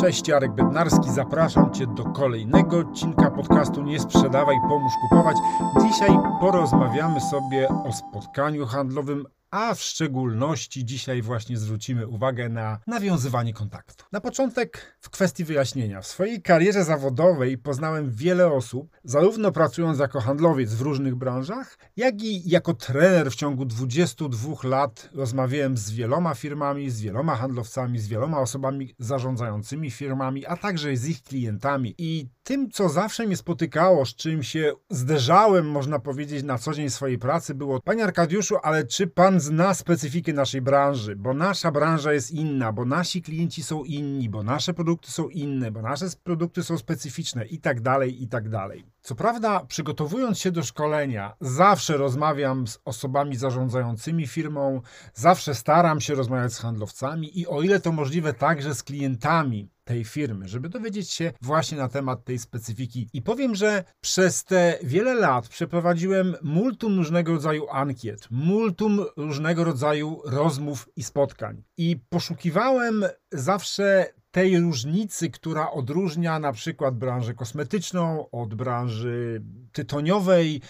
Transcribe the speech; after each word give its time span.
Cześć, 0.00 0.28
Jarek 0.28 0.52
Bednarski, 0.52 1.10
zapraszam 1.10 1.72
Cię 1.74 1.86
do 1.86 2.04
kolejnego 2.04 2.78
odcinka 2.78 3.30
podcastu 3.30 3.82
Nie 3.82 4.00
sprzedawaj, 4.00 4.56
pomóż 4.68 4.92
kupować. 5.02 5.36
Dzisiaj 5.82 6.10
porozmawiamy 6.40 7.20
sobie 7.20 7.68
o 7.68 7.92
spotkaniu 7.92 8.66
handlowym 8.66 9.26
a 9.50 9.74
w 9.74 9.82
szczególności 9.82 10.84
dzisiaj 10.84 11.22
właśnie 11.22 11.56
zwrócimy 11.56 12.06
uwagę 12.06 12.48
na 12.48 12.78
nawiązywanie 12.86 13.54
kontaktu. 13.54 14.04
Na 14.12 14.20
początek 14.20 14.98
w 15.00 15.10
kwestii 15.10 15.44
wyjaśnienia. 15.44 16.00
W 16.00 16.06
swojej 16.06 16.42
karierze 16.42 16.84
zawodowej 16.84 17.58
poznałem 17.58 18.10
wiele 18.10 18.52
osób, 18.52 18.96
zarówno 19.04 19.52
pracując 19.52 19.98
jako 19.98 20.20
handlowiec 20.20 20.74
w 20.74 20.80
różnych 20.80 21.14
branżach, 21.14 21.78
jak 21.96 22.22
i 22.22 22.50
jako 22.50 22.74
trener 22.74 23.30
w 23.30 23.34
ciągu 23.34 23.64
22 23.64 24.68
lat 24.68 25.10
rozmawiałem 25.14 25.76
z 25.76 25.90
wieloma 25.90 26.34
firmami, 26.34 26.90
z 26.90 27.00
wieloma 27.00 27.36
handlowcami, 27.36 27.98
z 27.98 28.08
wieloma 28.08 28.40
osobami 28.40 28.94
zarządzającymi 28.98 29.90
firmami, 29.90 30.46
a 30.46 30.56
także 30.56 30.96
z 30.96 31.08
ich 31.08 31.22
klientami. 31.22 31.94
I 31.98 32.28
tym, 32.48 32.70
co 32.70 32.88
zawsze 32.88 33.26
mnie 33.26 33.36
spotykało, 33.36 34.06
z 34.06 34.14
czym 34.14 34.42
się 34.42 34.72
zderzałem, 34.90 35.70
można 35.70 35.98
powiedzieć, 35.98 36.42
na 36.42 36.58
co 36.58 36.74
dzień 36.74 36.90
swojej 36.90 37.18
pracy, 37.18 37.54
było: 37.54 37.80
Panie 37.80 38.04
Arkadiuszu, 38.04 38.56
ale 38.62 38.86
czy 38.86 39.06
pan 39.06 39.40
zna 39.40 39.74
specyfikę 39.74 40.32
naszej 40.32 40.60
branży? 40.60 41.16
Bo 41.16 41.34
nasza 41.34 41.70
branża 41.70 42.12
jest 42.12 42.30
inna, 42.30 42.72
bo 42.72 42.84
nasi 42.84 43.22
klienci 43.22 43.62
są 43.62 43.84
inni, 43.84 44.28
bo 44.28 44.42
nasze 44.42 44.74
produkty 44.74 45.10
są 45.10 45.28
inne, 45.28 45.70
bo 45.70 45.82
nasze 45.82 46.06
produkty 46.24 46.62
są 46.62 46.78
specyficzne 46.78 47.46
i 47.46 47.58
tak 47.58 47.80
dalej, 47.80 48.22
i 48.22 48.28
tak 48.28 48.48
dalej. 48.48 48.84
Co 49.08 49.14
prawda, 49.14 49.60
przygotowując 49.68 50.38
się 50.38 50.50
do 50.50 50.62
szkolenia, 50.62 51.36
zawsze 51.40 51.96
rozmawiam 51.96 52.66
z 52.66 52.78
osobami 52.84 53.36
zarządzającymi 53.36 54.26
firmą, 54.26 54.80
zawsze 55.14 55.54
staram 55.54 56.00
się 56.00 56.14
rozmawiać 56.14 56.52
z 56.52 56.58
handlowcami 56.58 57.40
i 57.40 57.46
o 57.46 57.62
ile 57.62 57.80
to 57.80 57.92
możliwe, 57.92 58.34
także 58.34 58.74
z 58.74 58.82
klientami 58.82 59.70
tej 59.84 60.04
firmy, 60.04 60.48
żeby 60.48 60.68
dowiedzieć 60.68 61.10
się 61.10 61.32
właśnie 61.42 61.78
na 61.78 61.88
temat 61.88 62.24
tej 62.24 62.38
specyfiki. 62.38 63.08
I 63.12 63.22
powiem, 63.22 63.54
że 63.54 63.84
przez 64.00 64.44
te 64.44 64.78
wiele 64.82 65.14
lat 65.14 65.48
przeprowadziłem 65.48 66.36
multum 66.42 66.96
różnego 66.96 67.32
rodzaju 67.32 67.66
ankiet, 67.70 68.28
multum 68.30 69.04
różnego 69.16 69.64
rodzaju 69.64 70.20
rozmów 70.24 70.88
i 70.96 71.02
spotkań. 71.02 71.62
I 71.76 71.96
poszukiwałem 72.08 73.04
zawsze 73.32 74.06
tej 74.30 74.60
różnicy, 74.60 75.30
która 75.30 75.70
odróżnia 75.70 76.38
na 76.38 76.52
przykład 76.52 76.98
branżę 76.98 77.34
kosmetyczną 77.34 78.30
od 78.30 78.54
branży 78.54 79.42
tytoniowej, 79.72 80.60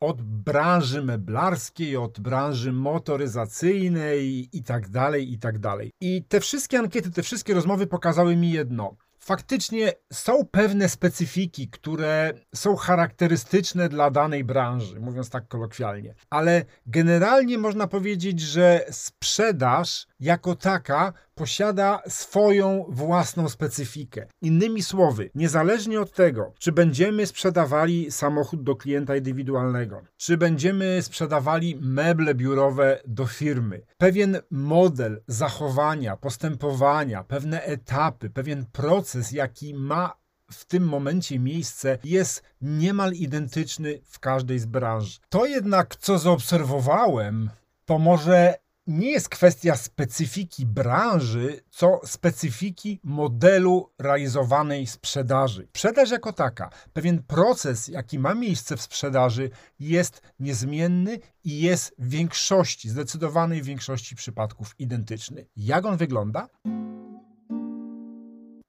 od 0.00 0.22
branży 0.22 1.02
meblarskiej, 1.02 1.96
od 1.96 2.20
branży 2.20 2.72
motoryzacyjnej 2.72 4.48
i 4.52 4.62
tak 4.62 4.88
dalej, 4.88 5.32
i 5.32 5.38
tak 5.38 5.58
dalej. 5.58 5.92
I 6.00 6.24
te 6.24 6.40
wszystkie 6.40 6.78
ankiety, 6.78 7.10
te 7.10 7.22
wszystkie 7.22 7.54
rozmowy 7.54 7.86
pokazały 7.86 8.36
mi 8.36 8.50
jedno. 8.50 8.96
Faktycznie 9.18 9.92
są 10.12 10.46
pewne 10.46 10.88
specyfiki, 10.88 11.68
które 11.68 12.32
są 12.54 12.76
charakterystyczne 12.76 13.88
dla 13.88 14.10
danej 14.10 14.44
branży, 14.44 15.00
mówiąc 15.00 15.30
tak 15.30 15.48
kolokwialnie, 15.48 16.14
ale 16.30 16.64
generalnie 16.86 17.58
można 17.58 17.86
powiedzieć, 17.86 18.40
że 18.40 18.84
sprzedaż 18.90 20.06
jako 20.22 20.56
taka 20.56 21.12
posiada 21.34 22.02
swoją 22.08 22.84
własną 22.88 23.48
specyfikę. 23.48 24.26
Innymi 24.42 24.82
słowy, 24.82 25.30
niezależnie 25.34 26.00
od 26.00 26.12
tego, 26.12 26.52
czy 26.58 26.72
będziemy 26.72 27.26
sprzedawali 27.26 28.10
samochód 28.10 28.62
do 28.62 28.76
klienta 28.76 29.16
indywidualnego, 29.16 30.02
czy 30.16 30.36
będziemy 30.36 31.02
sprzedawali 31.02 31.78
meble 31.80 32.34
biurowe 32.34 33.00
do 33.06 33.26
firmy, 33.26 33.82
pewien 33.98 34.38
model 34.50 35.22
zachowania, 35.26 36.16
postępowania, 36.16 37.24
pewne 37.24 37.62
etapy, 37.62 38.30
pewien 38.30 38.66
proces, 38.72 39.32
jaki 39.32 39.74
ma 39.74 40.22
w 40.52 40.64
tym 40.64 40.84
momencie 40.84 41.38
miejsce 41.38 41.98
jest 42.04 42.42
niemal 42.60 43.12
identyczny 43.12 44.00
w 44.04 44.18
każdej 44.18 44.58
z 44.58 44.66
branż. 44.66 45.20
To 45.28 45.46
jednak, 45.46 45.96
co 45.96 46.18
zaobserwowałem, 46.18 47.50
to 47.84 47.98
może 47.98 48.61
nie 48.86 49.10
jest 49.10 49.28
kwestia 49.28 49.76
specyfiki 49.76 50.66
branży, 50.66 51.60
co 51.70 52.00
specyfiki 52.04 53.00
modelu 53.04 53.90
realizowanej 53.98 54.86
sprzedaży. 54.86 55.68
Sprzedaż 55.68 56.10
jako 56.10 56.32
taka, 56.32 56.70
pewien 56.92 57.22
proces, 57.22 57.88
jaki 57.88 58.18
ma 58.18 58.34
miejsce 58.34 58.76
w 58.76 58.82
sprzedaży, 58.82 59.50
jest 59.80 60.22
niezmienny 60.40 61.18
i 61.44 61.60
jest 61.60 61.94
w 61.98 62.08
większości, 62.08 62.90
zdecydowanej 62.90 63.62
większości 63.62 64.16
przypadków 64.16 64.74
identyczny. 64.78 65.46
Jak 65.56 65.86
on 65.86 65.96
wygląda? 65.96 66.48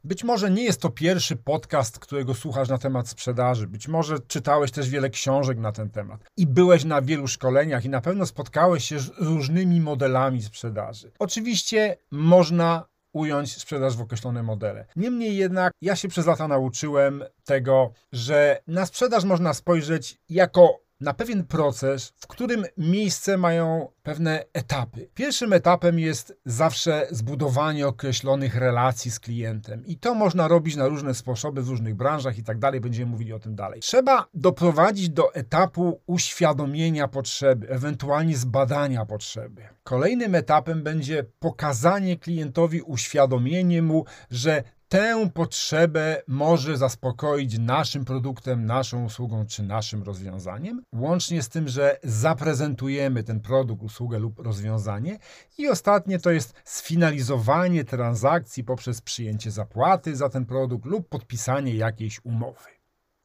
Być 0.06 0.24
może 0.24 0.52
nie 0.52 0.64
jest 0.64 0.82
to 0.82 0.90
pierwszy 0.90 1.36
podcast, 1.36 2.00
którego 2.00 2.34
słuchasz 2.34 2.70
na 2.70 2.78
temat 2.78 3.08
sprzedaży. 3.08 3.68
Być 3.68 3.88
może 3.88 4.20
czytałeś 4.20 4.72
też 4.72 4.90
wiele 4.90 5.10
książek 5.10 5.58
na 5.58 5.72
ten 5.72 5.90
temat 5.90 6.22
i 6.38 6.48
byłeś 6.48 6.84
na 6.84 7.02
wielu 7.02 7.28
szkoleniach 7.28 7.86
i 7.86 7.90
na 7.90 8.02
pewno 8.02 8.26
spotkałeś 8.26 8.84
się 8.86 9.00
z 9.00 9.12
różnymi 9.18 9.82
modelami 9.82 10.42
sprzedaży. 10.42 11.12
Oczywiście 11.20 11.98
można 12.12 12.86
ująć 13.14 13.58
sprzedaż 13.58 13.98
w 13.98 14.02
określone 14.02 14.44
modele. 14.44 14.86
Niemniej 14.96 15.38
jednak 15.38 15.74
ja 15.82 15.96
się 15.96 16.08
przez 16.08 16.26
lata 16.26 16.48
nauczyłem 16.48 17.24
tego, 17.44 17.92
że 18.12 18.62
na 18.68 18.86
sprzedaż 18.86 19.24
można 19.24 19.54
spojrzeć 19.54 20.18
jako 20.30 20.83
na 21.04 21.14
pewien 21.14 21.44
proces, 21.44 22.14
w 22.18 22.28
którym 22.28 22.66
miejsce 22.78 23.38
mają 23.38 23.88
pewne 24.04 24.46
etapy. 24.54 25.10
Pierwszym 25.14 25.54
etapem 25.54 26.00
jest 26.00 26.34
zawsze 26.46 27.08
zbudowanie 27.12 27.88
określonych 27.88 28.56
relacji 28.56 29.12
z 29.12 29.20
klientem 29.20 29.86
i 29.86 29.98
to 29.98 30.16
można 30.16 30.48
robić 30.48 30.76
na 30.76 30.88
różne 30.88 31.14
sposoby 31.14 31.62
w 31.62 31.70
różnych 31.70 31.96
branżach 31.96 32.38
i 32.38 32.44
tak 32.44 32.60
dalej, 32.60 32.82
będziemy 32.82 33.12
mówili 33.12 33.34
o 33.34 33.40
tym 33.40 33.56
dalej. 33.56 33.82
Trzeba 33.82 34.28
doprowadzić 34.34 35.10
do 35.10 35.34
etapu 35.34 36.02
uświadomienia 36.06 37.08
potrzeby, 37.08 37.70
ewentualnie 37.70 38.38
zbadania 38.38 39.06
potrzeby. 39.06 39.62
Kolejnym 39.84 40.36
etapem 40.36 40.84
będzie 40.84 41.26
pokazanie 41.40 42.18
klientowi, 42.18 42.82
uświadomienie 42.82 43.82
mu, 43.82 44.06
że 44.32 44.64
tę 44.94 45.30
potrzebę 45.34 46.22
może 46.28 46.78
zaspokoić 46.78 47.60
naszym 47.60 48.06
produktem, 48.06 48.66
naszą 48.66 49.06
usługą 49.06 49.46
czy 49.46 49.64
naszym 49.64 50.04
rozwiązaniem, 50.04 50.84
łącznie 50.94 51.44
z 51.44 51.50
tym, 51.50 51.68
że 51.68 52.00
zaprezentujemy 52.04 53.24
ten 53.24 53.40
produkt, 53.40 53.84
usługę 53.84 54.20
lub 54.20 54.40
rozwiązanie. 54.40 55.20
I 55.58 55.68
ostatnie 55.68 56.20
to 56.20 56.32
jest 56.32 56.54
sfinalizowanie 56.66 57.84
transakcji 57.84 58.64
poprzez 58.64 59.02
przyjęcie 59.02 59.52
zapłaty 59.52 60.16
za 60.16 60.30
ten 60.30 60.46
produkt 60.46 60.86
lub 60.86 61.10
podpisanie 61.10 61.76
jakiejś 61.76 62.26
umowy. 62.26 62.73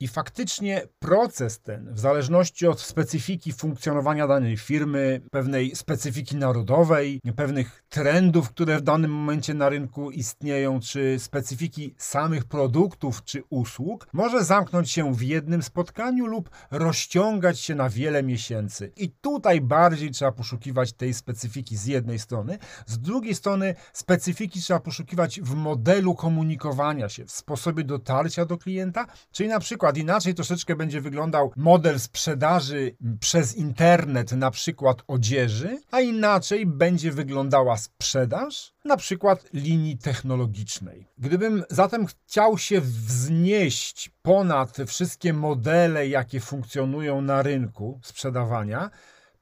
I 0.00 0.08
faktycznie 0.08 0.82
proces 0.98 1.60
ten, 1.60 1.94
w 1.94 1.98
zależności 1.98 2.66
od 2.66 2.80
specyfiki 2.80 3.52
funkcjonowania 3.52 4.26
danej 4.26 4.56
firmy, 4.56 5.20
pewnej 5.30 5.76
specyfiki 5.76 6.36
narodowej, 6.36 7.20
pewnych 7.36 7.82
trendów, 7.88 8.50
które 8.50 8.78
w 8.78 8.82
danym 8.82 9.10
momencie 9.10 9.54
na 9.54 9.68
rynku 9.68 10.10
istnieją, 10.10 10.80
czy 10.80 11.16
specyfiki 11.18 11.94
samych 11.96 12.44
produktów 12.44 13.24
czy 13.24 13.42
usług, 13.50 14.08
może 14.12 14.44
zamknąć 14.44 14.90
się 14.90 15.14
w 15.14 15.22
jednym 15.22 15.62
spotkaniu 15.62 16.26
lub 16.26 16.50
rozciągać 16.70 17.60
się 17.60 17.74
na 17.74 17.88
wiele 17.88 18.22
miesięcy. 18.22 18.92
I 18.96 19.10
tutaj 19.10 19.60
bardziej 19.60 20.10
trzeba 20.10 20.32
poszukiwać 20.32 20.92
tej 20.92 21.14
specyfiki 21.14 21.76
z 21.76 21.86
jednej 21.86 22.18
strony, 22.18 22.58
z 22.86 22.98
drugiej 22.98 23.34
strony 23.34 23.74
specyfiki 23.92 24.60
trzeba 24.60 24.80
poszukiwać 24.80 25.40
w 25.40 25.54
modelu 25.54 26.14
komunikowania 26.14 27.08
się, 27.08 27.24
w 27.24 27.30
sposobie 27.30 27.84
dotarcia 27.84 28.44
do 28.44 28.58
klienta, 28.58 29.06
czyli 29.32 29.48
na 29.48 29.60
przykład 29.60 29.87
przykład 29.88 30.08
inaczej 30.08 30.34
troszeczkę 30.34 30.76
będzie 30.76 31.00
wyglądał 31.00 31.52
model 31.56 32.00
sprzedaży 32.00 32.96
przez 33.20 33.56
internet, 33.56 34.32
na 34.32 34.50
przykład 34.50 35.02
odzieży, 35.06 35.80
a 35.90 36.00
inaczej 36.00 36.66
będzie 36.66 37.12
wyglądała 37.12 37.76
sprzedaż, 37.76 38.72
na 38.84 38.96
przykład 38.96 39.44
linii 39.52 39.98
technologicznej. 39.98 41.08
Gdybym 41.18 41.64
zatem 41.70 42.06
chciał 42.06 42.58
się 42.58 42.80
wznieść 42.80 44.10
ponad 44.22 44.76
wszystkie 44.86 45.32
modele, 45.32 46.08
jakie 46.08 46.40
funkcjonują 46.40 47.20
na 47.20 47.42
rynku 47.42 48.00
sprzedawania, 48.02 48.90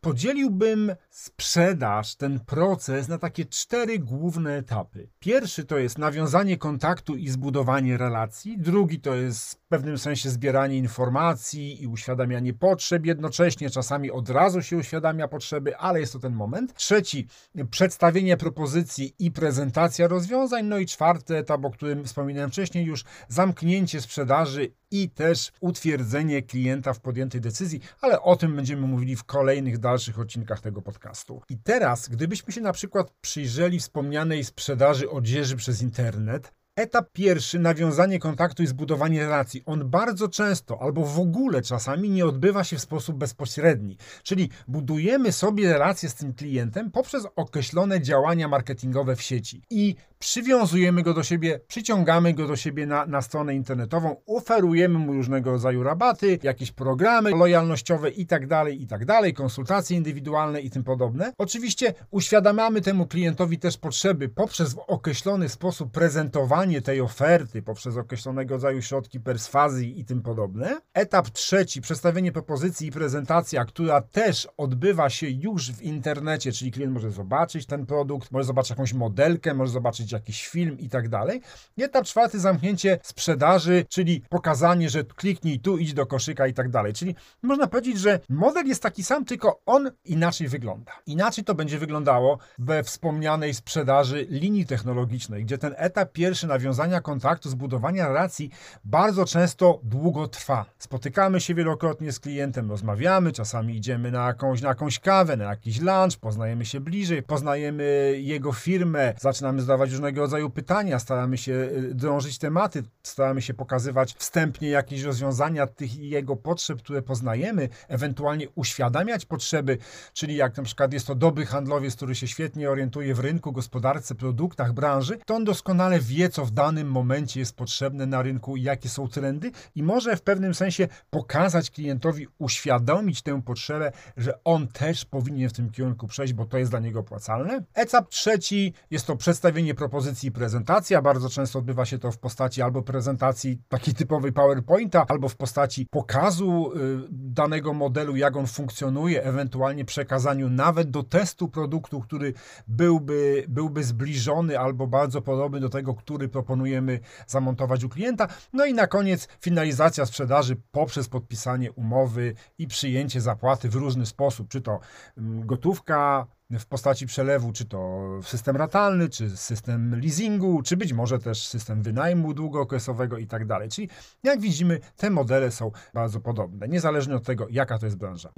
Podzieliłbym 0.07 0.95
sprzedaż, 1.11 2.15
ten 2.15 2.41
proces 2.41 3.09
na 3.09 3.19
takie 3.19 3.45
cztery 3.45 3.99
główne 3.99 4.57
etapy. 4.57 5.09
Pierwszy 5.19 5.65
to 5.65 5.79
jest 5.79 5.99
nawiązanie 5.99 6.57
kontaktu 6.57 7.17
i 7.17 7.29
zbudowanie 7.29 7.97
relacji, 7.97 8.59
drugi 8.59 9.01
to 9.01 9.15
jest 9.15 9.53
w 9.53 9.57
pewnym 9.69 9.99
sensie 9.99 10.31
zbieranie 10.31 10.77
informacji 10.77 11.83
i 11.83 11.87
uświadamianie 11.87 12.55
potrzeb, 12.55 13.07
jednocześnie 13.07 13.71
czasami 13.71 14.11
od 14.11 14.31
razu 14.31 14.63
się 14.63 14.77
uświadamia 14.77 15.29
potrzeby, 15.29 15.77
ale 15.77 16.01
jest 16.01 16.13
to 16.13 16.19
ten 16.19 16.35
moment. 16.35 16.75
Trzeci, 16.75 17.27
przedstawienie 17.71 18.37
propozycji 18.37 19.15
i 19.19 19.31
prezentacja 19.31 20.09
rozwiązań, 20.09 20.67
no 20.67 20.79
i 20.79 20.87
czwarty 20.87 21.37
etap, 21.37 21.65
o 21.65 21.71
którym 21.71 22.05
wspominałem 22.05 22.51
wcześniej 22.51 22.85
już, 22.85 23.05
zamknięcie 23.29 24.01
sprzedaży 24.01 24.73
i 24.91 25.11
też 25.11 25.53
utwierdzenie 25.61 26.43
klienta 26.43 26.93
w 26.93 27.01
podjętej 27.01 27.41
decyzji, 27.41 27.81
ale 28.01 28.23
o 28.23 28.37
tym 28.37 28.57
będziemy 28.57 28.87
mówili 28.87 29.17
w 29.17 29.25
kolejnych 29.25 29.79
dalszych 29.79 30.19
odcinkach 30.19 30.61
tego 30.61 30.83
podcastu. 30.83 31.43
I 31.49 31.59
teraz, 31.59 32.09
gdybyśmy 32.09 32.53
się 32.53 32.61
na 32.61 32.73
przykład 32.73 33.11
przyjrzeli 33.21 33.81
wspomnianej 33.81 34.45
sprzedaży 34.45 35.11
odzieży 35.11 35.57
przez 35.57 35.83
internet, 35.83 36.53
Etap 36.77 37.13
pierwszy, 37.13 37.59
nawiązanie 37.59 38.19
kontaktu 38.19 38.63
i 38.63 38.67
zbudowanie 38.67 39.21
relacji. 39.21 39.63
On 39.67 39.91
bardzo 39.91 40.29
często 40.29 40.83
albo 40.83 41.05
w 41.05 41.21
ogóle 41.21 41.63
czasami 41.63 42.11
nie 42.11 42.27
odbywa 42.27 42.65
się 42.65 42.77
w 42.77 42.81
sposób 42.81 43.17
bezpośredni. 43.17 43.97
Czyli 44.23 44.51
budujemy 44.69 45.33
sobie 45.33 45.73
relacje 45.73 46.09
z 46.09 46.15
tym 46.15 46.35
klientem 46.35 46.91
poprzez 46.91 47.27
określone 47.37 48.01
działania 48.01 48.49
marketingowe 48.49 49.17
w 49.17 49.23
sieci 49.23 49.63
i 49.71 49.95
przywiązujemy 50.19 51.03
go 51.03 51.15
do 51.15 51.23
siebie, 51.23 51.61
przyciągamy 51.69 52.35
go 52.35 52.47
do 52.47 52.57
siebie 52.57 52.87
na, 52.87 53.07
na 53.07 53.23
stronę 53.23 53.55
internetową, 53.55 54.17
oferujemy 54.27 54.99
mu 54.99 55.13
różnego 55.13 55.51
rodzaju 55.51 55.83
rabaty, 55.83 56.39
jakieś 56.43 56.73
programy 56.73 57.31
lojalnościowe 57.31 58.11
i 58.11 58.27
tak 58.27 58.47
dalej, 58.47 58.83
i 58.83 58.87
tak 58.87 59.07
konsultacje 59.37 59.97
indywidualne 59.97 60.61
i 60.61 60.71
tym 60.71 60.85
podobne. 60.85 61.33
Oczywiście 61.39 61.95
uświadamiamy 62.11 62.81
temu 62.81 63.07
klientowi 63.07 63.59
też 63.59 63.79
potrzeby 63.79 64.29
poprzez 64.29 64.75
w 64.75 64.79
określony 64.79 65.49
sposób 65.49 65.93
prezentowanie 65.93 66.66
tej 66.85 67.01
oferty, 67.01 67.63
poprzez 67.63 67.97
określonego 67.97 68.55
rodzaju 68.55 68.83
środki 68.83 69.21
perswazji 69.21 70.01
i 70.01 70.05
tym 70.05 70.23
podobne. 70.23 70.81
Etap 70.95 71.31
trzeci, 71.31 71.81
przedstawienie 71.81 72.33
propozycji 72.33 72.89
i 72.89 72.93
prezentacja, 72.93 73.65
która 73.65 74.01
też 74.01 74.49
odbywa 74.57 75.11
się 75.11 75.29
już 75.29 75.73
w 75.73 75.83
internecie, 75.83 76.53
czyli 76.53 76.73
klient 76.73 76.93
może 76.93 77.11
zobaczyć 77.11 77.67
ten 77.67 77.87
produkt, 77.87 78.31
może 78.31 78.45
zobaczyć 78.45 78.71
jakąś 78.71 78.93
modelkę, 78.93 79.55
może 79.55 79.73
zobaczyć 79.73 80.13
jakiś 80.13 80.49
film 80.49 80.79
i 80.79 80.89
tak 80.89 81.09
dalej. 81.09 81.41
Etap 81.79 82.05
czwarty, 82.05 82.41
zamknięcie 82.41 82.99
sprzedaży, 83.03 83.85
czyli 83.89 84.23
pokazanie, 84.29 84.91
że 84.91 85.05
kliknij 85.05 85.61
tu, 85.61 85.79
idź 85.79 85.95
do 85.95 86.07
koszyka 86.07 86.47
i 86.47 86.55
tak 86.55 86.71
dalej. 86.71 86.93
Czyli 86.93 87.15
można 87.43 87.67
powiedzieć, 87.67 87.99
że 87.99 88.21
model 88.29 88.67
jest 88.67 88.83
taki 88.83 89.05
sam, 89.05 89.25
tylko 89.25 89.61
on 89.67 89.91
inaczej 90.05 90.49
wygląda. 90.49 90.93
Inaczej 91.07 91.45
to 91.45 91.55
będzie 91.55 91.79
wyglądało 91.79 92.39
we 92.59 92.83
wspomnianej 92.83 93.55
sprzedaży 93.55 94.27
linii 94.31 94.67
technologicznej, 94.67 95.45
gdzie 95.45 95.59
ten 95.59 95.75
etap 95.77 96.13
pierwszy 96.13 96.47
nawiązania 96.57 97.01
kontaktu, 97.01 97.49
zbudowania 97.49 98.09
relacji 98.09 98.51
bardzo 98.85 99.25
często 99.25 99.81
długo 99.83 100.29
trwa. 100.29 100.67
Spotykamy 100.79 101.41
się 101.41 101.55
wielokrotnie 101.55 102.13
z 102.13 102.21
klientem, 102.21 102.71
rozmawiamy, 102.71 103.33
czasami 103.33 103.77
idziemy 103.77 104.11
na 104.11 104.27
jakąś, 104.27 104.63
na 104.63 104.69
jakąś 104.69 104.99
kawę, 104.99 105.37
na 105.37 105.45
jakiś 105.45 105.81
lunch, 105.81 106.17
poznajemy 106.21 106.65
się 106.65 106.81
bliżej, 106.81 107.23
poznajemy 107.23 108.15
jego 108.19 108.53
firmę, 108.53 109.15
zaczynamy 109.21 109.61
zadawać 109.61 109.91
różnego 109.91 110.21
rodzaju 110.21 110.51
pytania, 110.51 110.99
staramy 110.99 111.39
się 111.39 111.53
y, 111.53 111.95
drążyć 111.95 112.39
tematy, 112.39 112.83
staramy 113.03 113.43
się 113.43 113.55
pokazywać 113.55 114.15
wstępnie 114.15 114.69
jakieś 114.69 115.03
rozwiązania 115.03 115.67
tych 115.67 115.97
jego 115.97 116.37
potrzeb, 116.37 116.79
które 116.79 117.03
poznajemy, 117.03 117.69
ewentualnie 117.89 118.49
uświadamiać 118.55 119.25
potrzeby, 119.25 119.79
czyli 120.13 120.37
jak 120.37 120.57
na 120.57 120.63
przykład 120.63 120.93
jest 120.93 121.07
to 121.07 121.15
dobry 121.15 121.47
handlowiec, 121.47 121.97
który 121.97 122.15
się 122.15 122.27
świetnie 122.27 122.71
orientuje 122.71 123.15
w 123.15 123.21
rynku, 123.21 123.53
gospodarce, 123.53 124.15
produktach, 124.15 124.73
branży, 124.73 125.19
to 125.27 125.35
on 125.35 125.45
doskonale 125.45 126.01
wie, 126.01 126.29
co 126.29 126.46
w 126.47 126.51
danym 126.51 126.91
momencie 126.91 127.41
jest 127.41 127.57
potrzebne 127.57 128.07
na 128.07 128.23
rynku 128.23 128.57
jakie 128.57 128.89
są 128.89 129.09
trendy 129.09 129.51
i 129.75 129.83
może 129.83 130.17
w 130.17 130.23
pewnym 130.23 130.55
sensie 130.55 130.89
pokazać 131.11 131.71
klientowi, 131.71 132.27
uświadomić 132.39 133.23
tę 133.23 133.43
potrzebę, 133.43 133.93
że 134.17 134.45
on 134.45 134.69
też 134.69 135.05
powinien 135.05 135.49
w 135.49 135.53
tym 135.53 135.71
kierunku 135.71 136.07
przejść, 136.07 136.33
bo 136.33 136.45
to 136.45 136.59
jest 136.59 136.73
dla 136.73 136.81
niego 136.81 137.01
opłacalne. 137.01 137.65
Etap 137.75 138.09
trzeci 138.09 138.73
jest 138.91 139.07
to 139.07 139.17
przedstawienie 139.17 139.75
propozycji 139.75 140.29
i 140.29 140.33
prezentacja. 140.33 141.03
Bardzo 141.03 141.29
często 141.29 141.59
odbywa 141.59 141.85
się 141.85 141.99
to 141.99 142.13
w 142.13 142.19
postaci 142.19 142.63
albo 142.63 142.83
prezentacji 142.83 143.63
takiej 143.69 143.95
typowej 143.95 144.33
PowerPointa, 144.33 145.05
albo 145.09 145.29
w 145.29 145.37
postaci 145.37 145.87
pokazu 145.91 146.73
y, 146.77 146.79
danego 147.11 147.75
modelu, 147.75 148.17
jak 148.17 148.37
on 148.37 148.47
funkcjonuje, 148.47 149.23
ewentualnie 149.23 149.85
przekazaniu 149.85 150.51
nawet 150.51 150.91
do 150.91 151.03
testu 151.03 151.49
produktu, 151.49 152.01
który 152.01 152.35
byłby, 152.69 153.45
byłby 153.49 153.85
zbliżony 153.85 154.59
albo 154.59 154.87
bardzo 154.87 155.23
podobny 155.23 155.61
do 155.61 155.69
tego, 155.69 155.95
który 155.95 156.29
proponujemy 156.37 157.01
zamontować 157.27 157.85
u 157.85 157.89
klienta. 157.89 158.29
No 158.53 158.65
i 158.65 158.75
na 158.75 158.87
koniec 158.87 159.29
finalizacja 159.41 160.07
sprzedaży 160.07 160.57
poprzez 160.73 161.09
podpisanie 161.09 161.73
umowy 161.73 162.35
i 162.59 162.67
przyjęcie 162.67 163.21
zapłaty 163.21 163.69
w 163.69 163.75
różny 163.75 164.07
sposób, 164.07 164.49
czy 164.49 164.61
to 164.61 164.81
mm, 165.19 165.47
gotówka, 165.47 166.27
w 166.51 166.67
postaci 166.67 167.07
przelewu, 167.07 167.53
czy 167.53 167.65
to 167.65 168.09
system 168.23 168.57
ratalny, 168.57 169.09
czy 169.09 169.37
system 169.37 170.01
leasingu, 170.01 170.63
czy 170.63 170.77
być 170.77 170.93
może 170.93 171.19
też 171.19 171.47
system 171.47 171.83
wynajmu 171.83 172.35
długookresowego 172.35 173.19
i 173.19 173.27
tak 173.27 173.47
dalej. 173.47 173.69
Czyli 173.69 173.89
jak 174.23 174.41
widzimy, 174.41 174.81
te 174.97 175.11
modele 175.11 175.51
są 175.51 175.71
bardzo 175.95 176.21
podobne, 176.21 176.69
niezależnie 176.69 177.17
od 177.17 177.25
tego, 177.25 177.47
jaka 177.51 177.79
to 177.79 177.87
jest 177.87 177.97
branża. 177.97 178.33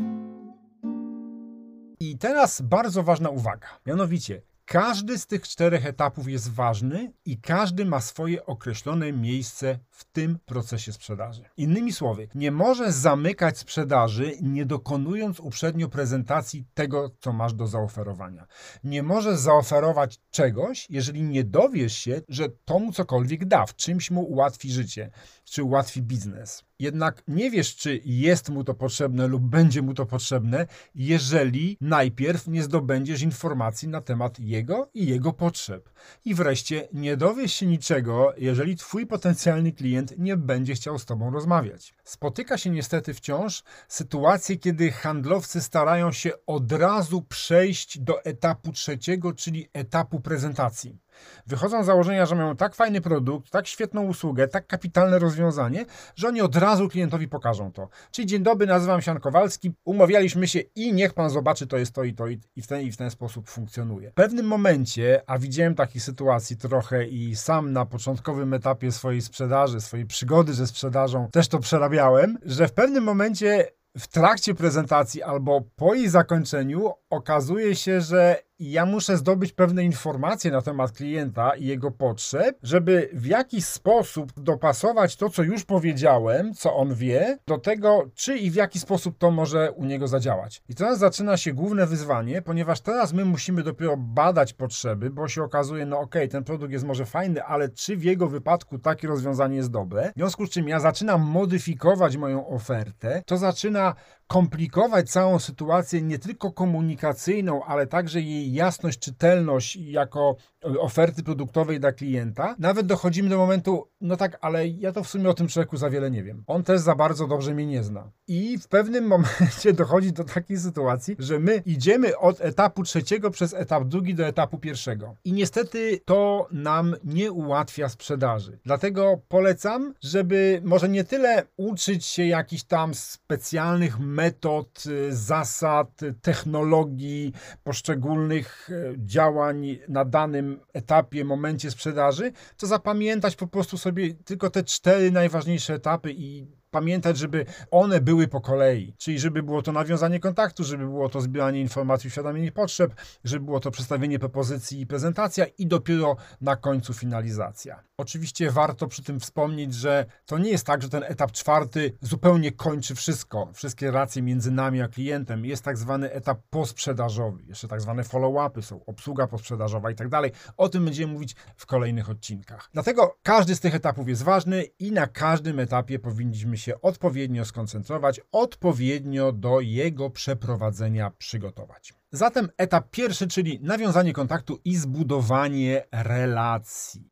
I 2.01 2.19
teraz 2.19 2.63
bardzo 2.63 3.03
ważna 3.03 3.31
uwaga, 3.31 3.69
mianowicie 3.87 4.43
każdy 4.69 5.19
z 5.19 5.27
tych 5.27 5.43
czterech 5.43 5.87
etapów 5.87 6.29
jest 6.29 6.53
ważny 6.53 7.13
i 7.25 7.41
każdy 7.41 7.85
ma 7.85 8.01
swoje 8.01 8.47
określone 8.47 9.13
miejsce 9.13 9.79
w 9.91 10.05
tym 10.05 10.39
procesie 10.47 10.93
sprzedaży. 10.93 11.45
Innymi 11.57 11.93
słowy, 11.93 12.29
nie 12.35 12.51
możesz 12.51 12.95
zamykać 12.95 13.59
sprzedaży, 13.59 14.33
nie 14.43 14.67
dokonując 14.67 15.41
uprzednio 15.41 15.89
prezentacji 15.89 16.65
tego, 16.75 17.11
co 17.21 17.33
masz 17.33 17.55
do 17.55 17.67
zaoferowania. 17.67 18.47
Nie 18.85 19.03
możesz 19.03 19.39
zaoferować 19.39 20.21
czegoś, 20.31 20.87
jeżeli 20.91 21.23
nie 21.23 21.45
dowiesz 21.45 21.97
się, 21.99 22.23
że 22.29 22.49
to 22.65 22.79
mu 22.79 22.93
cokolwiek 22.93 23.45
da, 23.45 23.67
w 23.67 23.77
czymś 23.77 24.11
mu 24.11 24.23
ułatwi 24.23 24.73
życie, 24.73 25.11
czy 25.45 25.63
ułatwi 25.63 26.03
biznes 26.03 26.68
jednak 26.79 27.23
nie 27.29 27.51
wiesz, 27.51 27.77
czy 27.77 28.01
jest 28.05 28.49
mu 28.49 28.65
to 28.65 28.75
potrzebne 28.75 29.27
lub 29.27 29.43
będzie 29.43 29.83
mu 29.83 29.95
to 29.95 30.07
potrzebne, 30.07 30.67
jeżeli 30.95 31.77
najpierw 31.81 32.49
nie 32.49 32.63
zdobędziesz 32.63 33.23
informacji 33.23 33.89
na 33.89 34.01
temat 34.01 34.41
jego 34.41 34.91
i 34.95 35.07
jego 35.07 35.33
potrzeb. 35.33 35.91
I 36.25 36.35
wreszcie 36.35 36.89
nie 36.93 37.17
dowiesz 37.17 37.53
się 37.53 37.67
niczego, 37.67 38.33
jeżeli 38.37 38.77
twój 38.77 39.07
potencjalny 39.07 39.73
klient 39.73 40.19
nie 40.19 40.37
będzie 40.37 40.75
chciał 40.75 40.99
z 40.99 41.05
tobą 41.05 41.31
rozmawiać. 41.31 41.95
Spotyka 42.05 42.59
się 42.59 42.71
niestety 42.71 43.15
wciąż 43.15 43.63
sytuacje, 43.89 44.57
kiedy 44.57 44.93
handlowcy 44.93 45.61
starają 45.61 46.13
się 46.13 46.31
od 46.47 46.73
razu 46.73 47.23
przejść 47.23 47.99
do 47.99 48.25
etapu 48.25 48.73
trzeciego, 48.73 49.33
czyli 49.33 49.69
etapu 49.73 50.21
prezentacji. 50.21 50.99
Wychodzą 51.47 51.83
z 51.83 51.87
założenia, 51.87 52.27
że 52.27 52.35
mają 52.35 52.57
tak 52.57 52.75
fajny 52.75 53.01
produkt, 53.01 53.51
tak 53.51 53.67
świetną 53.67 54.03
usługę, 54.03 54.49
tak 54.49 54.67
kapitalne 54.67 55.19
rozwiązanie, 55.19 55.85
że 56.17 56.29
oni 56.29 56.41
od 56.41 56.57
razu 56.57 56.89
klientowi 56.89 57.29
pokażą 57.29 57.73
to. 57.73 57.89
Czyli 58.11 58.27
dzień 58.27 58.43
dobry, 58.43 58.67
nazywam 58.67 59.03
się 59.03 59.11
Jan 59.11 59.21
Kowalski, 59.21 59.73
umawialiśmy 59.85 60.49
się 60.49 60.61
i 60.75 60.93
niech 60.93 61.15
pan 61.15 61.31
zobaczy, 61.31 61.67
to 61.67 61.77
jest 61.77 61.93
to 61.93 62.05
i 62.05 62.15
to 62.15 62.27
i 62.27 62.63
w 62.63 62.67
ten, 62.67 62.83
i 62.83 62.93
w 62.93 62.97
ten 62.97 63.11
sposób 63.11 63.49
funkcjonuje. 63.49 64.11
W 64.11 64.15
pewnym 64.15 64.47
momencie, 64.47 65.23
a 65.27 65.39
widziałem 65.39 65.75
takich 65.75 66.03
sytuacji 66.03 66.57
trochę 66.57 67.07
i 67.07 67.37
sam 67.37 67.73
na 67.73 67.87
początkowym 67.87 68.55
etapie 68.55 68.93
swojej 68.93 69.23
sprzedaży, 69.23 69.81
swojej 69.81 70.07
przygody 70.07 70.55
ze 70.55 70.67
sprzedażą 70.67 71.29
też 71.33 71.49
to 71.49 71.59
przerabiałem, 71.59 72.39
że 72.43 72.69
w 72.69 72.73
pewnym 72.73 73.05
momencie 73.05 73.69
w 73.99 74.07
trakcie 74.07 74.55
prezentacji 74.55 75.23
albo 75.23 75.61
po 75.77 75.95
jej 75.95 76.09
zakończeniu 76.09 76.93
okazuje 77.11 77.77
się, 77.77 78.01
że 78.01 78.48
ja 78.59 78.87
muszę 78.87 79.17
zdobyć 79.17 79.53
pewne 79.53 79.85
informacje 79.85 80.51
na 80.51 80.63
temat 80.63 80.93
klienta 80.93 81.57
i 81.57 81.65
jego 81.65 81.91
potrzeb, 81.91 82.59
żeby 82.63 83.11
w 83.13 83.27
jakiś 83.27 83.65
sposób 83.65 84.33
dopasować 84.41 85.17
to, 85.17 85.31
co 85.31 85.43
już 85.43 85.65
powiedziałem, 85.65 86.55
co 86.55 86.77
on 86.77 86.95
wie, 86.95 87.39
do 87.47 87.59
tego, 87.59 88.05
czy 88.15 88.37
i 88.37 88.51
w 88.51 88.55
jaki 88.55 88.79
sposób 88.79 89.19
to 89.19 89.31
może 89.31 89.73
u 89.73 89.85
niego 89.85 90.09
zadziałać. 90.09 90.63
I 90.69 90.75
teraz 90.75 90.99
zaczyna 90.99 91.37
się 91.37 91.53
główne 91.53 91.87
wyzwanie, 91.87 92.43
ponieważ 92.43 92.81
teraz 92.81 93.13
my 93.13 93.25
musimy 93.25 93.63
dopiero 93.63 93.97
badać 93.97 94.53
potrzeby, 94.53 95.11
bo 95.11 95.29
się 95.29 95.43
okazuje, 95.43 95.87
no 95.87 95.99
okay, 95.99 96.29
ten 96.29 96.45
produkt 96.45 96.73
jest 96.73 96.85
może 96.85 97.07
fajny, 97.07 97.43
ale 97.43 97.69
czy 97.69 97.97
w 97.97 98.05
jego 98.05 98.29
wypadku 98.29 98.79
takie 98.79 99.09
rozwiązanie 99.09 99.57
jest 99.57 99.71
dobre? 99.71 100.11
W 100.11 100.19
związku 100.19 100.47
z 100.47 100.51
czym 100.51 100.69
ja 100.69 100.81
zaczynam 100.81 101.21
modyfikować 101.21 102.17
moją 102.17 102.49
ofertę, 102.49 103.23
to 103.27 103.37
zaczyna 103.37 103.95
komplikować 104.29 105.11
całą 105.11 105.39
sytuację 105.39 106.03
nie 106.03 106.19
tylko 106.19 106.53
komunikacyjną, 106.53 107.65
ale 107.65 107.87
także 107.87 108.21
jej 108.21 108.53
jasność, 108.53 108.99
czytelność 108.99 109.77
jako 109.77 110.37
oferty 110.79 111.23
produktowej 111.23 111.81
dla 111.81 111.93
klienta. 111.93 112.57
Nawet 112.59 112.87
dochodzimy 112.87 113.29
do 113.29 113.39
momentu, 113.39 113.89
no 114.01 114.17
tak, 114.17 114.39
ale 114.41 114.69
ja 114.69 114.93
to 114.93 115.05
w 115.05 115.09
sumie 115.09 115.31
o 115.31 115.35
tym 115.35 115.49
człowieku 115.49 115.77
za 115.77 115.91
wiele 115.91 116.11
nie 116.11 116.23
wiem. 116.23 116.45
On 116.47 116.63
też 116.63 116.81
za 116.81 116.95
bardzo 116.95 117.27
dobrze 117.27 117.55
mnie 117.55 117.67
nie 117.67 117.83
zna. 117.83 118.11
I 118.29 118.59
w 118.59 118.69
pewnym 118.69 119.07
momencie 119.15 119.73
dochodzi 119.73 120.13
do 120.13 120.25
takiej 120.25 120.59
sytuacji, 120.59 121.17
że 121.19 121.39
my 121.39 121.63
idziemy 121.67 122.19
od 122.19 122.41
etapu 122.41 122.83
trzeciego 122.83 123.31
przez 123.31 123.55
etap 123.55 123.85
drugi 123.85 124.15
do 124.15 124.27
etapu 124.27 124.59
pierwszego. 124.59 125.17
I 125.25 125.33
niestety 125.33 126.01
to 126.05 126.49
nam 126.53 126.97
nie 127.05 127.33
ułatwia 127.33 127.89
sprzedaży. 127.89 128.59
Dlatego 128.65 129.21
polecam, 129.29 129.95
żeby 130.03 130.61
może 130.65 130.89
nie 130.89 131.05
tyle 131.05 131.47
uczyć 131.57 132.05
się 132.07 132.27
jakichś 132.27 132.63
tam 132.63 132.95
specjalnych 132.95 133.99
metod, 134.19 134.85
y, 134.87 135.17
zasad, 135.17 136.01
technologii, 136.23 137.33
poszczególnych 137.65 138.71
y, 138.71 138.95
działań 138.99 139.79
na 139.89 140.05
danym 140.05 140.61
etapie, 140.73 141.25
momencie 141.25 141.71
sprzedaży, 141.71 142.33
to 142.57 142.67
zapamiętać 142.67 143.37
po 143.37 143.47
prostu 143.47 143.79
sobie 143.79 144.15
tylko 144.15 144.51
te 144.51 144.65
cztery 144.65 145.11
najważniejsze 145.11 145.75
etapy 145.75 146.13
i 146.13 146.58
pamiętać, 146.71 147.19
żeby 147.19 147.47
one 147.71 148.01
były 148.01 148.29
po 148.29 148.41
kolei, 148.41 148.95
czyli 148.99 149.19
żeby 149.19 149.43
było 149.43 149.63
to 149.63 149.73
nawiązanie 149.73 150.21
kontaktu, 150.21 150.65
żeby 150.65 150.85
było 150.85 151.09
to 151.09 151.21
zbieranie 151.21 151.61
informacji, 151.61 152.09
uświadomienie 152.09 152.53
potrzeb, 152.53 152.95
żeby 153.25 153.45
było 153.45 153.61
to 153.61 153.71
przedstawienie 153.71 154.19
propozycji 154.19 154.81
i 154.81 154.87
prezentacja 154.87 155.47
i 155.59 155.67
dopiero 155.67 156.17
na 156.41 156.57
końcu 156.57 156.95
finalizacja. 156.95 157.83
Oczywiście 157.99 158.51
warto 158.51 158.87
przy 158.87 159.03
tym 159.03 159.21
wspomnieć, 159.21 159.75
że 159.75 160.07
to 160.27 160.39
nie 160.39 160.51
jest 160.51 160.67
tak, 160.67 160.83
że 160.83 160.89
ten 160.89 161.03
etap 161.03 161.33
czwarty 161.33 161.93
zupełnie 162.01 162.53
kończy 162.53 162.95
wszystko, 162.95 163.49
wszystkie 163.55 163.87
relacje 163.87 164.23
między 164.23 164.51
nami 164.51 164.83
a 164.83 164.89
klientem. 164.89 165.45
Jest 165.45 165.65
tak 165.65 165.79
zwany 165.79 166.13
etap 166.13 166.39
posprzedażowy, 166.51 167.43
jeszcze 167.43 167.69
tak 167.69 167.81
zwane 167.81 168.03
follow-upy 168.03 168.63
są, 168.63 168.85
obsługa 168.85 169.27
posprzedażowa 169.27 169.91
i 169.91 169.95
tak 169.95 170.09
dalej. 170.09 170.33
O 170.57 170.69
tym 170.69 170.85
będziemy 170.85 171.13
mówić 171.13 171.37
w 171.57 171.67
kolejnych 171.67 172.11
odcinkach. 172.11 172.69
Dlatego 172.73 173.19
każdy 173.23 173.57
z 173.57 173.61
tych 173.61 173.75
etapów 173.75 174.09
jest 174.09 174.23
ważny 174.23 174.65
i 174.79 174.93
na 174.93 175.07
każdym 175.07 175.61
etapie 175.61 175.99
powinniśmy 175.99 176.58
się 176.59 176.81
odpowiednio 176.81 177.45
skoncentrować, 177.45 178.21
odpowiednio 178.33 179.33
do 179.33 179.61
jego 179.61 180.11
przeprowadzenia 180.11 181.11
przygotować. 181.11 181.95
Zatem 182.13 182.49
etap 182.57 182.91
pierwszy, 182.91 183.29
czyli 183.29 183.61
nawiązanie 183.63 184.13
kontaktu 184.13 184.59
i 184.65 184.77
zbudowanie 184.77 185.85
relacji. 185.93 187.09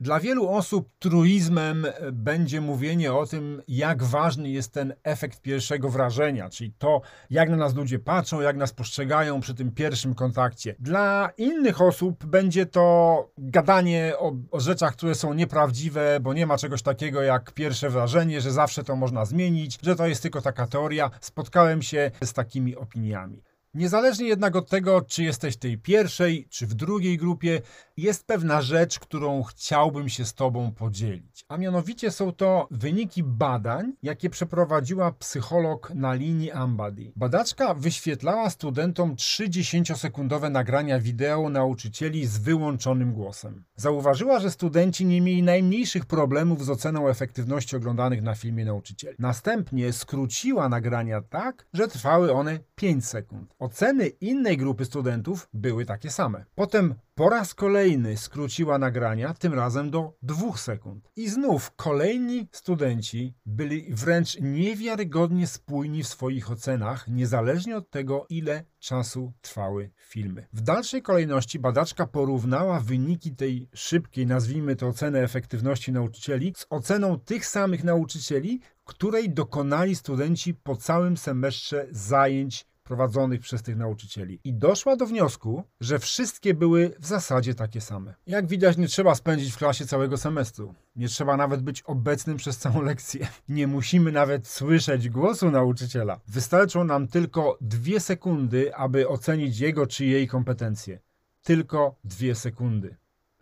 Dla 0.00 0.20
wielu 0.20 0.48
osób 0.48 0.88
truizmem 0.98 1.86
będzie 2.12 2.60
mówienie 2.60 3.12
o 3.12 3.26
tym, 3.26 3.62
jak 3.68 4.02
ważny 4.02 4.50
jest 4.50 4.72
ten 4.72 4.94
efekt 5.02 5.40
pierwszego 5.40 5.90
wrażenia, 5.90 6.50
czyli 6.50 6.72
to, 6.78 7.00
jak 7.30 7.50
na 7.50 7.56
nas 7.56 7.74
ludzie 7.74 7.98
patrzą, 7.98 8.40
jak 8.40 8.56
nas 8.56 8.72
postrzegają 8.72 9.40
przy 9.40 9.54
tym 9.54 9.72
pierwszym 9.72 10.14
kontakcie. 10.14 10.74
Dla 10.78 11.30
innych 11.36 11.80
osób 11.80 12.26
będzie 12.26 12.66
to 12.66 13.28
gadanie 13.38 14.12
o, 14.18 14.32
o 14.50 14.60
rzeczach, 14.60 14.92
które 14.92 15.14
są 15.14 15.34
nieprawdziwe, 15.34 16.20
bo 16.20 16.34
nie 16.34 16.46
ma 16.46 16.58
czegoś 16.58 16.82
takiego 16.82 17.22
jak 17.22 17.52
pierwsze 17.52 17.90
wrażenie, 17.90 18.40
że 18.40 18.52
zawsze 18.52 18.84
to 18.84 18.96
można 18.96 19.24
zmienić, 19.24 19.78
że 19.82 19.96
to 19.96 20.06
jest 20.06 20.22
tylko 20.22 20.42
taka 20.42 20.66
teoria. 20.66 21.10
Spotkałem 21.20 21.82
się 21.82 22.10
z 22.24 22.32
takimi 22.32 22.76
opiniami. 22.76 23.42
Niezależnie 23.74 24.28
jednak 24.28 24.56
od 24.56 24.68
tego, 24.68 25.02
czy 25.02 25.22
jesteś 25.22 25.54
w 25.54 25.58
tej 25.58 25.78
pierwszej, 25.78 26.46
czy 26.50 26.66
w 26.66 26.74
drugiej 26.74 27.18
grupie, 27.18 27.62
jest 27.96 28.26
pewna 28.26 28.62
rzecz, 28.62 28.98
którą 28.98 29.42
chciałbym 29.42 30.08
się 30.08 30.24
z 30.24 30.34
Tobą 30.34 30.72
podzielić. 30.72 31.44
A 31.48 31.56
mianowicie 31.56 32.10
są 32.10 32.32
to 32.32 32.68
wyniki 32.70 33.22
badań, 33.22 33.92
jakie 34.02 34.30
przeprowadziła 34.30 35.12
psycholog 35.12 35.92
na 35.94 36.14
linii 36.14 36.50
Ambady. 36.50 37.12
Badaczka 37.16 37.74
wyświetlała 37.74 38.50
studentom 38.50 39.14
30-sekundowe 39.14 40.50
nagrania 40.50 41.00
wideo 41.00 41.48
nauczycieli 41.48 42.26
z 42.26 42.38
wyłączonym 42.38 43.12
głosem. 43.12 43.64
Zauważyła, 43.76 44.40
że 44.40 44.50
studenci 44.50 45.06
nie 45.06 45.20
mieli 45.20 45.42
najmniejszych 45.42 46.06
problemów 46.06 46.64
z 46.64 46.70
oceną 46.70 47.08
efektywności 47.08 47.76
oglądanych 47.76 48.22
na 48.22 48.34
filmie 48.34 48.64
nauczycieli. 48.64 49.16
Następnie 49.18 49.92
skróciła 49.92 50.68
nagrania 50.68 51.22
tak, 51.22 51.66
że 51.72 51.88
trwały 51.88 52.32
one 52.32 52.58
5 52.74 53.06
sekund. 53.06 53.54
Oceny 53.60 54.08
innej 54.08 54.56
grupy 54.56 54.84
studentów 54.84 55.48
były 55.52 55.84
takie 55.84 56.10
same. 56.10 56.44
Potem 56.54 56.94
po 57.14 57.28
raz 57.28 57.54
kolejny 57.54 58.16
skróciła 58.16 58.78
nagrania, 58.78 59.34
tym 59.34 59.54
razem 59.54 59.90
do 59.90 60.12
dwóch 60.22 60.60
sekund. 60.60 61.10
I 61.16 61.28
znów 61.28 61.72
kolejni 61.76 62.48
studenci 62.52 63.34
byli 63.46 63.94
wręcz 63.94 64.40
niewiarygodnie 64.40 65.46
spójni 65.46 66.02
w 66.02 66.08
swoich 66.08 66.50
ocenach, 66.50 67.08
niezależnie 67.08 67.76
od 67.76 67.90
tego, 67.90 68.26
ile 68.28 68.64
czasu 68.78 69.32
trwały 69.40 69.90
filmy. 69.96 70.46
W 70.52 70.60
dalszej 70.60 71.02
kolejności 71.02 71.58
badaczka 71.58 72.06
porównała 72.06 72.80
wyniki 72.80 73.36
tej 73.36 73.68
szybkiej, 73.74 74.26
nazwijmy 74.26 74.76
to 74.76 74.88
oceny 74.88 75.18
efektywności 75.18 75.92
nauczycieli, 75.92 76.52
z 76.56 76.66
oceną 76.70 77.18
tych 77.18 77.46
samych 77.46 77.84
nauczycieli, 77.84 78.60
której 78.84 79.30
dokonali 79.30 79.96
studenci 79.96 80.54
po 80.54 80.76
całym 80.76 81.16
semestrze 81.16 81.86
zajęć 81.90 82.69
prowadzonych 82.90 83.40
przez 83.40 83.62
tych 83.62 83.76
nauczycieli. 83.76 84.40
I 84.44 84.54
doszła 84.54 84.96
do 84.96 85.06
wniosku, 85.06 85.64
że 85.80 85.98
wszystkie 85.98 86.54
były 86.54 86.94
w 86.98 87.06
zasadzie 87.06 87.54
takie 87.54 87.80
same. 87.80 88.14
Jak 88.26 88.46
widać, 88.46 88.76
nie 88.76 88.88
trzeba 88.88 89.14
spędzić 89.14 89.52
w 89.52 89.56
klasie 89.56 89.86
całego 89.86 90.16
semestru. 90.16 90.74
Nie 90.96 91.08
trzeba 91.08 91.36
nawet 91.36 91.62
być 91.62 91.82
obecnym 91.82 92.36
przez 92.36 92.58
całą 92.58 92.82
lekcję. 92.82 93.28
Nie 93.48 93.66
musimy 93.66 94.12
nawet 94.12 94.48
słyszeć 94.48 95.08
głosu 95.08 95.50
nauczyciela. 95.50 96.20
Wystarczą 96.28 96.84
nam 96.84 97.08
tylko 97.08 97.58
dwie 97.60 98.00
sekundy, 98.00 98.74
aby 98.74 99.08
ocenić 99.08 99.58
jego 99.58 99.86
czy 99.86 100.04
jej 100.04 100.28
kompetencje. 100.28 100.98
Tylko 101.42 101.94
dwie 102.04 102.34
sekundy. 102.34 102.96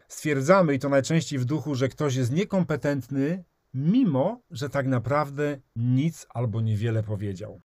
Stwierdzamy, 0.08 0.74
i 0.74 0.78
to 0.78 0.88
najczęściej 0.88 1.38
w 1.38 1.44
duchu, 1.44 1.74
że 1.74 1.88
ktoś 1.88 2.14
jest 2.14 2.32
niekompetentny, 2.32 3.44
mimo 3.74 4.40
że 4.50 4.68
tak 4.68 4.86
naprawdę 4.86 5.60
nic 5.76 6.26
albo 6.34 6.60
niewiele 6.60 7.02
powiedział. 7.02 7.60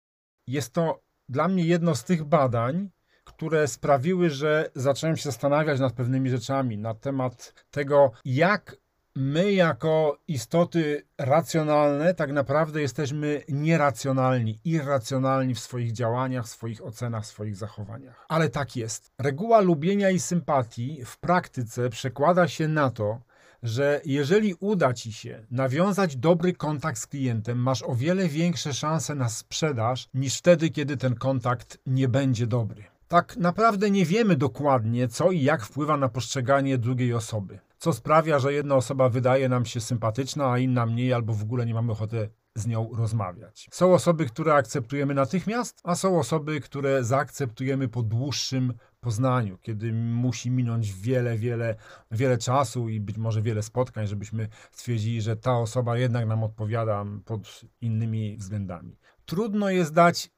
Jest 0.47 0.73
to 0.73 1.03
dla 1.33 1.47
mnie 1.47 1.63
jedno 1.63 1.95
z 1.95 2.03
tych 2.03 2.23
badań, 2.23 2.89
które 3.23 3.67
sprawiły, 3.67 4.29
że 4.29 4.69
zacząłem 4.75 5.17
się 5.17 5.23
zastanawiać 5.23 5.79
nad 5.79 5.93
pewnymi 5.93 6.29
rzeczami, 6.29 6.77
na 6.77 6.93
temat 6.93 7.53
tego, 7.71 8.11
jak 8.25 8.75
my, 9.15 9.51
jako 9.51 10.17
istoty 10.27 11.07
racjonalne, 11.17 12.13
tak 12.13 12.31
naprawdę 12.31 12.81
jesteśmy 12.81 13.41
nieracjonalni, 13.49 14.59
irracjonalni 14.65 15.55
w 15.55 15.59
swoich 15.59 15.91
działaniach, 15.91 16.47
swoich 16.47 16.85
ocenach, 16.85 17.25
swoich 17.25 17.55
zachowaniach. 17.55 18.25
Ale 18.29 18.49
tak 18.49 18.75
jest. 18.75 19.11
Reguła 19.19 19.61
lubienia 19.61 20.09
i 20.09 20.19
sympatii 20.19 21.05
w 21.05 21.17
praktyce 21.17 21.89
przekłada 21.89 22.47
się 22.47 22.67
na 22.67 22.89
to, 22.89 23.19
że 23.63 24.01
jeżeli 24.05 24.53
uda 24.59 24.93
ci 24.93 25.13
się 25.13 25.45
nawiązać 25.51 26.15
dobry 26.15 26.53
kontakt 26.53 26.99
z 26.99 27.07
klientem, 27.07 27.57
masz 27.57 27.83
o 27.83 27.95
wiele 27.95 28.27
większe 28.27 28.73
szanse 28.73 29.15
na 29.15 29.29
sprzedaż 29.29 30.07
niż 30.13 30.37
wtedy, 30.37 30.69
kiedy 30.69 30.97
ten 30.97 31.15
kontakt 31.15 31.77
nie 31.85 32.07
będzie 32.07 32.47
dobry. 32.47 32.83
Tak 33.07 33.37
naprawdę 33.37 33.91
nie 33.91 34.05
wiemy 34.05 34.35
dokładnie, 34.35 35.07
co 35.07 35.31
i 35.31 35.41
jak 35.41 35.65
wpływa 35.65 35.97
na 35.97 36.09
postrzeganie 36.09 36.77
drugiej 36.77 37.13
osoby. 37.13 37.59
Co 37.77 37.93
sprawia, 37.93 38.39
że 38.39 38.53
jedna 38.53 38.75
osoba 38.75 39.09
wydaje 39.09 39.49
nam 39.49 39.65
się 39.65 39.81
sympatyczna, 39.81 40.51
a 40.51 40.57
inna 40.57 40.85
mniej, 40.85 41.13
albo 41.13 41.33
w 41.33 41.43
ogóle 41.43 41.65
nie 41.65 41.73
mamy 41.73 41.91
ochoty 41.91 42.29
z 42.55 42.67
nią 42.67 42.89
rozmawiać. 42.93 43.67
Są 43.71 43.93
osoby, 43.93 44.25
które 44.25 44.53
akceptujemy 44.53 45.13
natychmiast, 45.13 45.81
a 45.83 45.95
są 45.95 46.19
osoby, 46.19 46.61
które 46.61 47.03
zaakceptujemy 47.03 47.87
po 47.87 48.03
dłuższym 48.03 48.73
poznaniu, 48.99 49.57
kiedy 49.57 49.93
musi 49.93 50.51
minąć 50.51 50.93
wiele, 50.93 51.37
wiele, 51.37 51.75
wiele 52.11 52.37
czasu 52.37 52.89
i 52.89 52.99
być 52.99 53.17
może 53.17 53.41
wiele 53.41 53.63
spotkań, 53.63 54.07
żebyśmy 54.07 54.47
stwierdzili, 54.71 55.21
że 55.21 55.35
ta 55.35 55.57
osoba 55.57 55.97
jednak 55.97 56.27
nam 56.27 56.43
odpowiada 56.43 57.05
pod 57.25 57.61
innymi 57.81 58.37
względami. 58.37 58.97
Trudno 59.25 59.69
jest 59.69 59.93
dać 59.93 60.29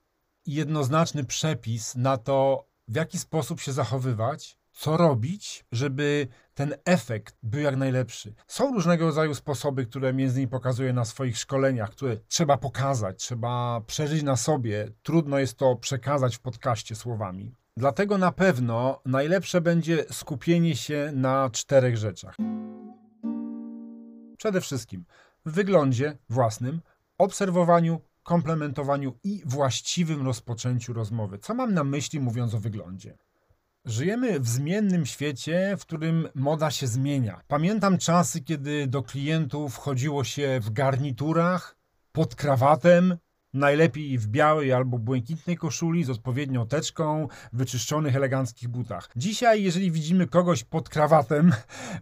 jednoznaczny 0.45 1.23
przepis 1.23 1.95
na 1.95 2.17
to, 2.17 2.67
w 2.87 2.95
jaki 2.95 3.19
sposób 3.19 3.61
się 3.61 3.71
zachowywać, 3.71 4.57
co 4.75 4.97
robić, 4.97 5.65
żeby 5.71 6.27
ten 6.53 6.75
efekt 6.85 7.37
był 7.43 7.61
jak 7.61 7.75
najlepszy. 7.75 8.33
Są 8.47 8.73
różnego 8.73 9.05
rodzaju 9.05 9.35
sposoby, 9.35 9.85
które 9.85 10.13
między 10.13 10.35
innymi 10.35 10.51
pokazuję 10.51 10.93
na 10.93 11.05
swoich 11.05 11.37
szkoleniach, 11.37 11.89
które 11.89 12.17
trzeba 12.27 12.57
pokazać, 12.57 13.19
trzeba 13.19 13.81
przeżyć 13.87 14.23
na 14.23 14.35
sobie. 14.35 14.91
Trudno 15.03 15.39
jest 15.39 15.57
to 15.57 15.75
przekazać 15.75 16.35
w 16.35 16.39
podcaście 16.39 16.95
słowami. 16.95 17.55
Dlatego 17.77 18.17
na 18.17 18.31
pewno 18.31 19.01
najlepsze 19.05 19.61
będzie 19.61 20.05
skupienie 20.11 20.75
się 20.75 21.11
na 21.13 21.49
czterech 21.49 21.97
rzeczach. 21.97 22.35
Przede 24.37 24.61
wszystkim 24.61 25.05
w 25.45 25.51
wyglądzie 25.51 26.17
własnym, 26.29 26.81
obserwowaniu, 27.17 28.01
komplementowaniu 28.23 29.13
i 29.23 29.41
właściwym 29.45 30.25
rozpoczęciu 30.25 30.93
rozmowy. 30.93 31.39
Co 31.39 31.53
mam 31.53 31.73
na 31.73 31.83
myśli 31.83 32.19
mówiąc 32.19 32.53
o 32.53 32.59
wyglądzie? 32.59 33.17
Żyjemy 33.85 34.39
w 34.39 34.47
zmiennym 34.47 35.05
świecie, 35.05 35.75
w 35.77 35.81
którym 35.81 36.29
moda 36.35 36.71
się 36.71 36.87
zmienia. 36.87 37.41
Pamiętam 37.47 37.97
czasy, 37.97 38.41
kiedy 38.41 38.87
do 38.87 39.03
klientów 39.03 39.77
chodziło 39.77 40.23
się 40.23 40.59
w 40.63 40.69
garniturach, 40.69 41.77
pod 42.11 42.35
krawatem, 42.35 43.17
najlepiej 43.53 44.17
w 44.17 44.27
białej 44.27 44.73
albo 44.73 44.99
błękitnej 44.99 45.57
koszuli 45.57 46.03
z 46.03 46.09
odpowiednią 46.09 46.67
teczką, 46.67 47.27
wyczyszczonych 47.53 48.15
eleganckich 48.15 48.69
butach. 48.69 49.09
Dzisiaj, 49.15 49.63
jeżeli 49.63 49.91
widzimy 49.91 50.27
kogoś 50.27 50.63
pod 50.63 50.89
krawatem, 50.89 51.51